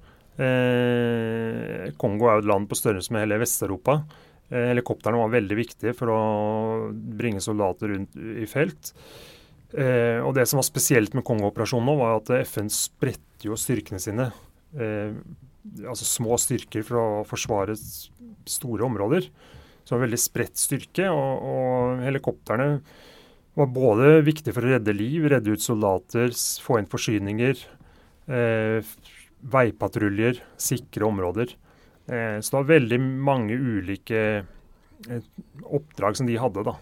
[0.42, 4.00] Eh, Kongo er jo et land på størrelse med hele Vest-Europa.
[4.50, 6.22] Eh, helikoptrene var veldig viktige for å
[6.92, 8.92] bringe soldater rundt i felt.
[9.72, 14.28] Eh, og Det som var spesielt med Kongo-operasjonen var at FN spredte jo styrkene sine.
[14.78, 15.14] Eh,
[15.86, 19.28] altså små styrker for å forsvare store områder.
[19.82, 21.08] Så det var veldig spredt styrke.
[21.10, 22.68] Og, og helikoptrene
[23.58, 26.32] var både viktige for å redde liv, redde ut soldater,
[26.64, 27.66] få inn forsyninger.
[28.32, 28.94] Eh,
[29.52, 31.54] veipatruljer, sikre områder.
[32.06, 35.28] Eh, så det var veldig mange ulike eh,
[35.66, 36.78] oppdrag som de hadde, da.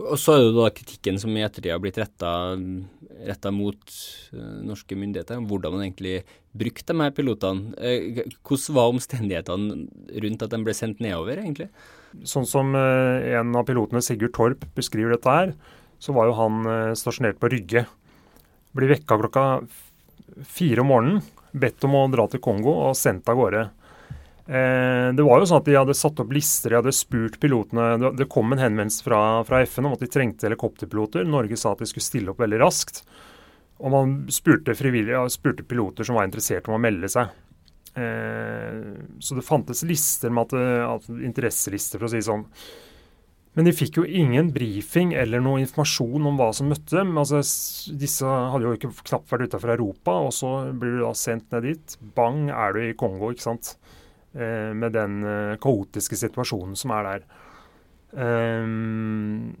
[0.00, 3.96] Og så er det da kritikken som i ettertid har blitt retta mot
[4.32, 6.22] uh, norske myndigheter, hvordan man egentlig
[6.56, 7.74] brukte de her pilotene.
[7.76, 9.76] Uh, hvordan var omstendighetene
[10.24, 11.68] rundt at de ble sendt nedover, egentlig?
[12.28, 15.52] Sånn som uh, en av pilotene, Sigurd Torp, beskriver dette her,
[16.02, 16.64] så var jo han
[16.98, 17.84] stasjonert på Rygge.
[18.74, 19.44] Blir vekka klokka
[20.48, 21.20] fire om morgenen,
[21.52, 23.68] bedt om å dra til Kongo og sendt av gårde.
[24.52, 28.12] Eh, det var jo sånn at De hadde satt opp lister, de hadde spurt pilotene.
[28.18, 31.24] Det kom en henvendelse fra, fra, FN om at de trengte helikopterpiloter.
[31.24, 33.00] Norge sa at de skulle stille opp veldig raskt.
[33.82, 37.32] Og man spurte, spurte piloter som var interessert om å melde seg.
[37.96, 38.92] Eh,
[39.24, 42.44] så det fantes lister med at, interesselister, for å si det sånn.
[43.56, 47.16] Men de fikk jo ingen brifing eller noe informasjon om hva som møtte dem.
[47.20, 47.40] Altså,
[48.00, 51.68] disse hadde jo ikke knapt vært utafor Europa, og så blir du da sendt ned
[51.68, 51.98] dit.
[52.16, 53.74] Bang, er du i Kongo, ikke sant.
[54.32, 57.24] Eh, med den eh, kaotiske situasjonen som er der.
[58.12, 59.52] Um,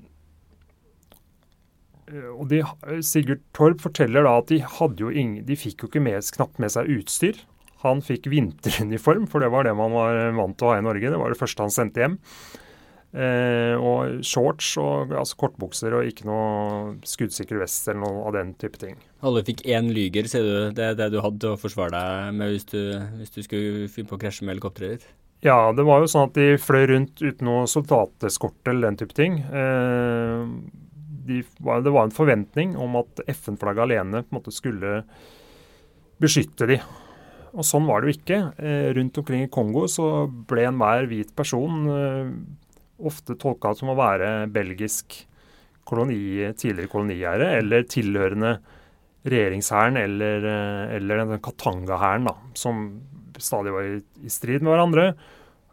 [2.36, 2.60] og de,
[3.04, 6.60] Sigurd Torp forteller da at de, hadde jo ingen, de fikk jo ikke med, knapt
[6.60, 7.38] med seg utstyr.
[7.84, 11.12] Han fikk vinteruniform, for det var det man var vant til å ha i Norge.
[11.12, 12.18] Det var det første han sendte hjem.
[13.12, 18.54] Eh, og shorts og altså kortbukser og ikke noe skuddsikker vest eller noe av den
[18.60, 18.96] type ting.
[19.20, 20.54] Alle fikk én lyger, sier du.
[20.78, 22.78] Det er det du hadde å forsvare deg med hvis du,
[23.18, 25.10] hvis du skulle finne på å krasje med helikopteret ditt?
[25.44, 29.16] Ja, det var jo sånn at de fløy rundt uten noe soldateskorte eller den type
[29.18, 29.40] ting.
[29.42, 30.48] Eh,
[31.26, 35.02] de, det var en forventning om at FN-flagget alene på en måte skulle
[36.22, 36.80] beskytte de.
[37.52, 38.40] Og sånn var det jo ikke.
[38.56, 42.32] Eh, rundt omkring i Kongo så ble enhver hvit person eh,
[43.08, 45.22] ofte tolka som å være belgisk
[45.88, 48.56] koloni, tidligere kolonieiere eller tilhørende
[49.28, 53.00] regjeringshæren eller, eh, eller den Katanga-hæren, som
[53.38, 55.12] stadig var i, i, strid med hverandre.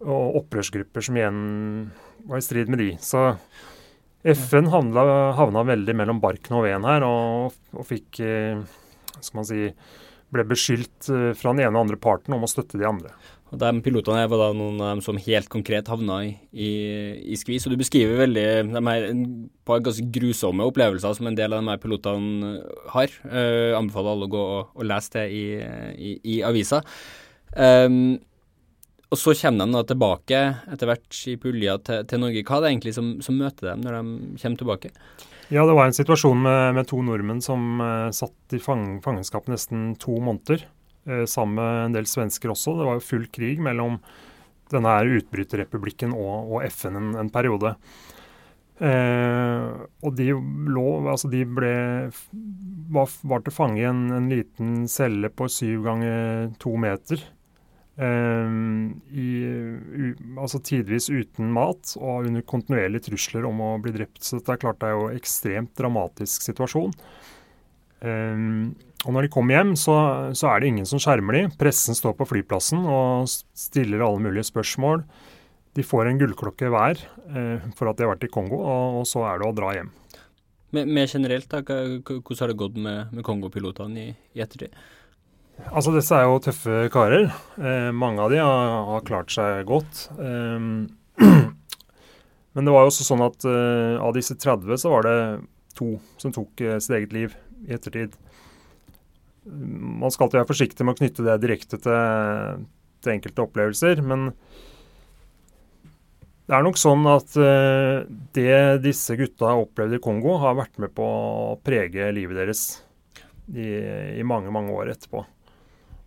[0.05, 1.39] Og opprørsgrupper som igjen
[2.29, 2.91] var i strid med de.
[3.03, 3.33] Så
[4.23, 5.03] FN havna,
[5.35, 8.61] havna veldig mellom barken og veden her, og, og fikk eh,
[9.19, 9.67] skal man si,
[10.33, 13.13] ble beskyldt eh, fra den ene og andre parten om å støtte de andre.
[13.49, 16.69] Og De pilotene var da noen av dem som helt konkret havna i, i,
[17.33, 17.65] i skvis.
[17.65, 19.07] Og du beskriver veldig de her
[19.65, 22.53] på ganske grusomme opplevelser som en del av de her pilotene
[22.93, 23.13] har.
[23.25, 25.43] Uh, anbefaler alle å gå og, og lese det i,
[25.97, 26.83] i, i avisa.
[27.57, 28.19] Um,
[29.09, 32.45] og så kommer de da tilbake etter hvert i pulja til, til, Norge.
[32.45, 34.91] Hva er det egentlig som, som, møter dem når de kommer tilbake?
[35.49, 39.49] Ja, Det var en situasjon med, med to nordmenn som uh, satt i fang, fangenskap
[39.49, 40.67] nesten to måneder.
[41.09, 42.77] Eh, sammen med en del svensker også.
[42.77, 43.97] Det var jo full krig mellom
[44.69, 47.73] denne her utbryterrepublikken og, og FN en, en periode.
[48.79, 49.65] Eh,
[50.07, 50.29] og de
[50.71, 51.71] lå Altså, de ble
[52.95, 57.25] var, var til fange i en, en, liten celle på syv ganger to meter.
[57.99, 58.53] Eh,
[59.11, 64.21] i, u, altså tidvis uten mat og under kontinuerlige trusler om å bli drept.
[64.23, 66.93] Så dette er klart det er jo ekstremt dramatisk situasjon.
[68.05, 68.45] Eh,
[69.07, 69.95] og når de kommer hjem, så,
[70.35, 71.43] så, er det ingen som skjermer de.
[71.59, 75.05] Pressen står på flyplassen og stiller alle mulige spørsmål.
[75.77, 76.99] De får en gullklokke hver
[77.31, 79.71] eh, for at de har vært i Kongo, og, og, så er det å dra
[79.77, 79.93] hjem.
[80.75, 84.75] Men, mer generelt, da, hvordan har det gått med, med Kongo-pilotene i, i, ettertid?
[85.69, 87.29] Altså, Disse er jo tøffe karer.
[87.55, 90.09] Eh, mange av de har, har klart seg godt.
[90.19, 90.59] Eh,
[92.53, 95.19] men det var jo også sånn at eh, av disse 30 så var det
[95.79, 98.19] to som tok eh, sitt eget liv i ettertid
[99.49, 102.65] man skal alltid være forsiktig med å knytte det direkte til,
[103.03, 104.03] til enkelte opplevelser.
[104.05, 104.29] Men
[106.49, 108.05] det er nok sånn at uh,
[108.37, 112.63] det disse gutta har opplevd i Kongo, har vært med på å prege livet deres
[113.53, 113.69] i,
[114.17, 115.25] i mange, mange år etterpå.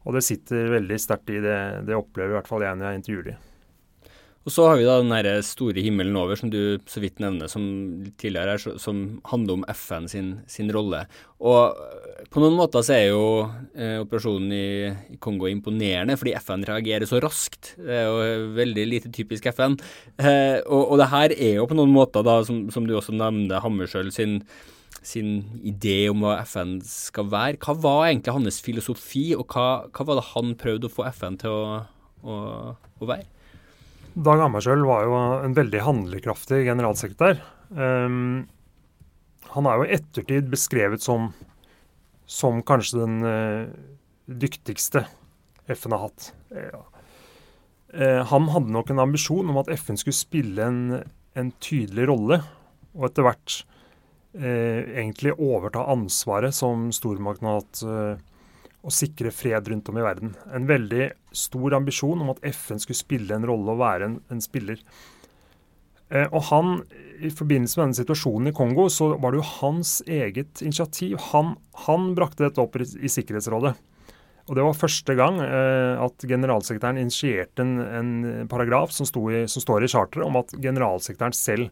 [0.02, 3.02] Og det sitter veldig sterkt i det, det opplever i hvert fall jeg når jeg
[3.02, 3.48] intervjuer dem.
[4.42, 7.50] Og så har vi da den der store himmelen over, som du så vidt nevner
[7.50, 7.64] som
[8.18, 11.04] tidligere her, som handler om FN sin, sin rolle.
[11.38, 13.22] Og eh, på noen måter så er jo
[13.76, 14.66] eh, operasjonen i,
[15.14, 17.76] i, Kongo imponerende, fordi FN reagerer så raskt.
[17.78, 19.78] Det er jo veldig lite typisk FN.
[20.18, 23.14] Eh, og, og, det her er jo på noen måter, da, som, som du også
[23.14, 24.40] nevnte, Hammersjøl, sin
[25.02, 27.58] sin idé om hva FN skal være.
[27.64, 31.38] Hva var egentlig hans filosofi, og hva, hva var det han prøvde å få FN
[31.42, 31.80] til å,
[32.22, 32.36] å,
[33.02, 33.26] å være?
[34.12, 37.38] Dag Hammarskjöld var jo en veldig handlekraftig generalsekretær.
[37.72, 38.44] Um,
[39.54, 41.30] han er jo i ettertid beskrevet som,
[42.28, 43.70] som kanskje den uh,
[44.28, 45.06] dyktigste
[45.72, 46.28] FN har hatt.
[46.52, 46.82] Ja.
[47.96, 50.82] Uh, han hadde nok en ambisjon om at FN skulle spille en,
[51.32, 52.42] en tydelig rolle,
[52.92, 53.62] og etter hvert
[54.36, 57.86] uh, egentlig overta ansvaret som stormakten har hatt
[58.82, 60.34] å sikre fred rundt om i verden.
[60.54, 64.42] En veldig stor ambisjon om at FN skulle spille en rolle og være en, en
[64.42, 64.82] spiller.
[66.12, 66.74] Eh, og han,
[67.22, 71.16] I forbindelse med denne situasjonen i Kongo så var det jo hans eget initiativ.
[71.30, 71.54] Han,
[71.86, 73.72] han brakte dette opp i, i, Sikkerhetsrådet.
[74.50, 79.62] Og Det var første gang eh, at generalsekretæren initierte en, en paragraf som, i, som,
[79.62, 81.70] står i charteret om at generalsekretæren selv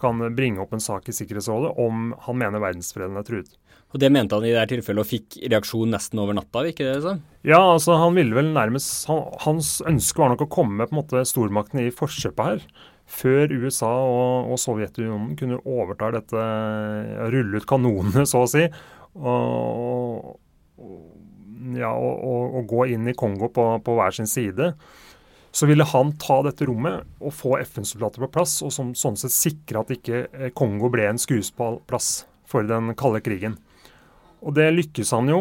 [0.00, 3.56] kan bringe opp en sak i Sikkerhetsrådet om han mener verdensfreden er truet.
[3.90, 6.62] Og Det mente han i det tilfellet og fikk reaksjon nesten over natta?
[6.68, 7.16] ikke det så?
[7.42, 11.00] Ja, altså han ville vel nærmest han, Hans ønske var nok å komme på en
[11.00, 12.64] måte stormaktene i forkjøpet her.
[13.10, 16.44] Før USA og, og Sovjetunionen kunne overta dette,
[17.34, 18.68] rulle ut kanonene, så å si.
[19.18, 20.36] Og,
[21.74, 24.70] ja, og, og gå inn i Kongo på, på, hver sin side.
[25.50, 29.34] Så ville han ta dette rommet og få FN-soldater på plass, og som, sånn sett
[29.34, 32.12] sikre at ikke eh, Kongo ble en skuespillplass
[32.46, 33.58] for den kalde krigen.
[34.40, 35.40] Og det lykkes han jo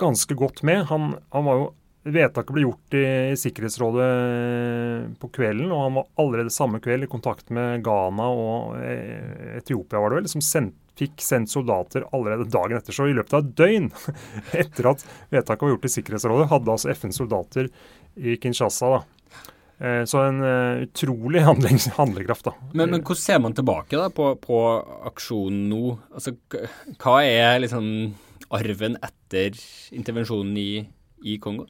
[0.00, 0.86] ganske godt med.
[0.90, 1.66] Han, han var jo
[2.06, 3.00] Vedtaket ble gjort i,
[3.32, 8.76] i, Sikkerhetsrådet på kvelden, og han var allerede samme kveld i kontakt med Ghana og
[8.78, 12.94] eh, Etiopia, var det vel, som sendt, fikk sendt soldater allerede dagen etter.
[12.94, 13.90] Så i løpet av et døgn
[14.62, 15.02] etter at
[15.34, 17.72] vedtaket var gjort i Sikkerhetsrådet, hadde altså FNs soldater
[18.16, 19.02] i Kinshasa da,
[20.08, 22.48] så en uh, utrolig handling, handlekraft.
[22.48, 22.54] da.
[22.72, 24.60] Men, men, hvordan ser man tilbake da på, på
[25.10, 25.82] aksjonen nå?
[26.16, 26.32] Altså,
[27.02, 27.90] hva er liksom
[28.56, 29.58] arven etter
[29.96, 30.70] intervensjonen i,
[31.26, 31.68] i, Kongo?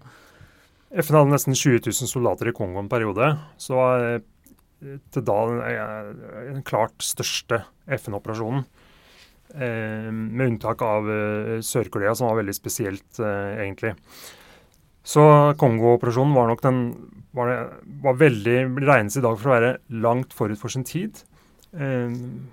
[0.94, 3.32] FN hadde nesten 20 000 soldater i Kongo en periode.
[3.58, 5.38] Så var uh, til da
[6.52, 7.64] den klart største
[7.96, 8.66] FN-operasjonen.
[9.56, 11.06] med unntak av
[11.64, 13.94] Sør-Korea, som var veldig spesielt, egentlig.
[15.06, 15.22] Så
[15.60, 16.80] Kongo-operasjonen var nok den
[17.36, 17.52] var,
[18.02, 21.20] var veldig regnes i dag for å være langt forut for sin tid.
[21.76, 22.10] Eh,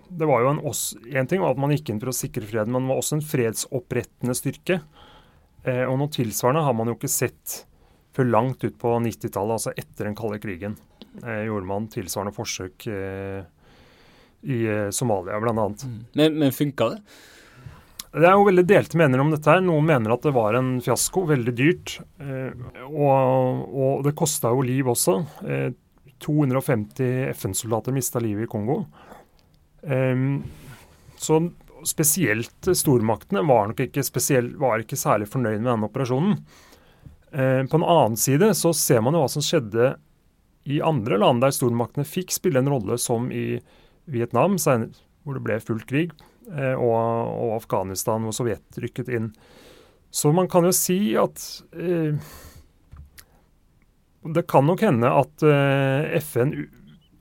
[0.09, 2.75] det var jo en, en ting var at man gikk inn for å sikre freden,
[2.75, 4.81] men det var også en fredsopprettende styrke.
[5.63, 7.63] Eh, og noe tilsvarende har man jo ikke sett
[8.13, 10.77] før langt ut på 90-tallet, altså etter den kalde krigen.
[11.23, 12.89] Eh, gjorde man tilsvarende forsøk
[14.43, 14.57] i
[14.91, 15.53] Somalia bl.a.
[15.55, 15.99] Mm.
[16.19, 16.99] Men, men funka det?
[18.13, 19.49] Det er jo veldig delte meninger om dette.
[19.49, 19.61] her.
[19.65, 21.95] Noen mener at det var en fiasko, veldig dyrt.
[22.21, 22.51] Eh,
[22.85, 25.15] og, og det kosta jo liv også.
[25.49, 25.71] Eh,
[26.21, 28.83] 250 FN-soldater mista livet i Kongo.
[29.81, 30.13] Eh,
[31.17, 31.39] så
[31.89, 36.35] spesielt stormaktene var nok ikke, spesiell, var ikke særlig fornøyd med denne operasjonen.
[37.33, 39.95] Eh, på en annen side så ser man jo hva som skjedde
[40.69, 43.57] i andre land der stormaktene fikk spille en rolle, som i
[44.05, 46.13] Vietnam, hvor det ble full krig
[46.51, 47.22] Eh, og,
[47.57, 49.31] Afghanistan, hvor Sovjet rykket inn.
[50.13, 51.41] Så man kan jo si at
[51.73, 52.19] eh,
[54.23, 56.53] Det kan nok hende at eh, FN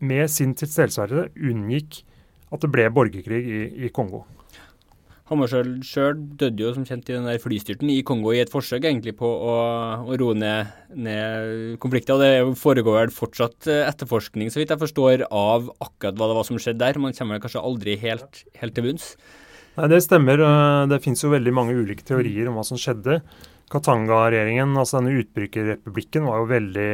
[0.03, 2.03] med sin tilstedeværelse unngikk
[2.53, 4.24] at det ble borgerkrig i, i Kongo.
[5.33, 8.85] Hammarskjöld sjøl døde jo som kjent i den der flystyrten i Kongo i et forsøk
[8.85, 9.55] egentlig på å,
[10.05, 12.18] å roe ned, ned konflikter.
[12.18, 16.37] og Det foregår vel fortsatt eh, etterforskning, så vidt jeg forstår, av akkurat hva det
[16.41, 17.01] var som skjedde der.
[17.01, 19.14] Man kommer kanskje aldri helt, helt til bunns?
[19.77, 20.43] Nei, Det stemmer.
[20.89, 23.20] Det finnes jo veldig mange ulike teorier om hva som skjedde.
[23.73, 26.91] Katanga-regjeringen, altså denne utbrykerrepublikken, var jo veldig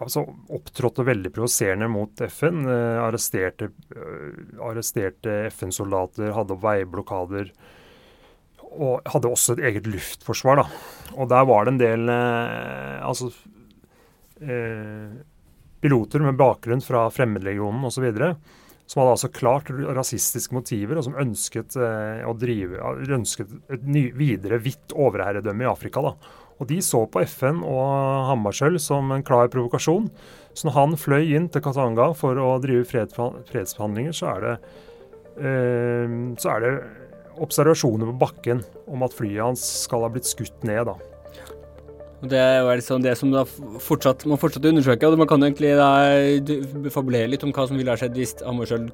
[0.00, 0.24] altså,
[0.56, 2.66] opptrådte veldig provoserende mot FN.
[2.68, 7.52] Eh, arresterte, eh, arresterte FN-soldater, hadde veiblokader.
[8.68, 10.56] Og hadde også et eget luftforsvar.
[10.56, 10.66] da.
[11.16, 13.32] Og der var det en del eh, altså,
[14.42, 15.08] eh,
[15.80, 18.12] piloter med bakgrunn fra Fremmedlegionen osv.
[18.88, 22.80] Som hadde altså klart rasistiske motiver, og som ønsket eh, å drive,
[23.18, 26.04] ønsket et ny, videre hvitt overherredømme i Afrika.
[26.04, 26.14] da.
[26.58, 27.90] Og de så på FN og
[28.30, 30.08] Hammarskjöld som en klar provokasjon.
[30.56, 34.54] Så når han fløy inn til Katanga for å drive fredsforhandlinger, så er det,
[35.44, 36.72] eh, så er det
[37.38, 40.88] observasjoner på bakken om at flyet hans skal ha blitt skutt ned.
[40.88, 40.96] da.
[42.18, 43.30] Det er jo liksom det som
[43.78, 47.94] fortsatt, man fortsatt undersøker, og man kan egentlig da fabulere litt om hva som ville
[47.94, 48.88] ha skjedd hvis Hammarskjöld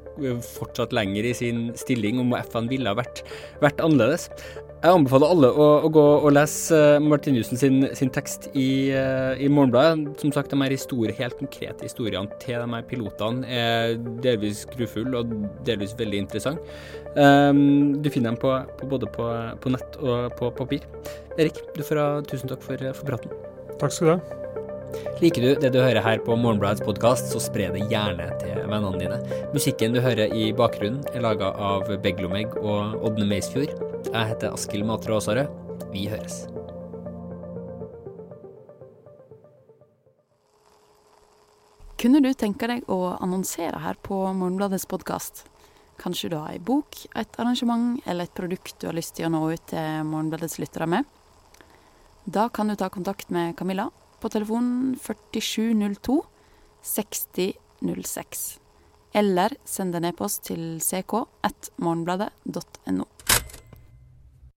[0.45, 3.23] fortsatt lenger i sin stilling, om FN ville ha vært,
[3.65, 4.29] vært annerledes.
[4.85, 9.33] Jeg anbefaler alle å, å gå og lese uh, Martinussen sin, sin, tekst i, uh,
[9.41, 10.19] i Morgenbladet.
[10.21, 15.23] Som sagt, de her historie, helt konkrete historiene til de her pilotene er delvis grufulle
[15.23, 15.33] og
[15.65, 16.77] delvis veldig interessante.
[17.17, 19.31] Um, du finner dem på, på, både på,
[19.65, 20.85] på, nett og på papir.
[21.39, 23.33] Erik, du får ha tusen takk for, for praten.
[23.81, 24.41] Takk skal du ha.
[25.25, 29.01] Liker du det du hører her på Morgenbladets podkast, så spre det gjerne til vennene
[29.01, 29.41] dine.
[29.57, 33.94] Musikken du hører i bakgrunnen, er laga av Beglomeg og Ådne Meisfjord.
[34.05, 35.49] Jeg heter Askild Matre Aasarød.
[35.93, 36.45] Vi høres.
[42.01, 45.47] Kunne du tenke deg å annonsere her på Morgenbladets podkast?
[45.97, 49.33] Kanskje du har ei bok, et arrangement eller et produkt du har lyst til å
[49.33, 51.09] nå ut til Morgenbladets lyttere med?
[52.25, 53.89] Da kan du ta kontakt med Camilla
[54.21, 56.21] på telefonen 4702
[56.85, 58.61] 6006.
[59.15, 63.07] Eller send en e-post til ck1morgenbladet.no.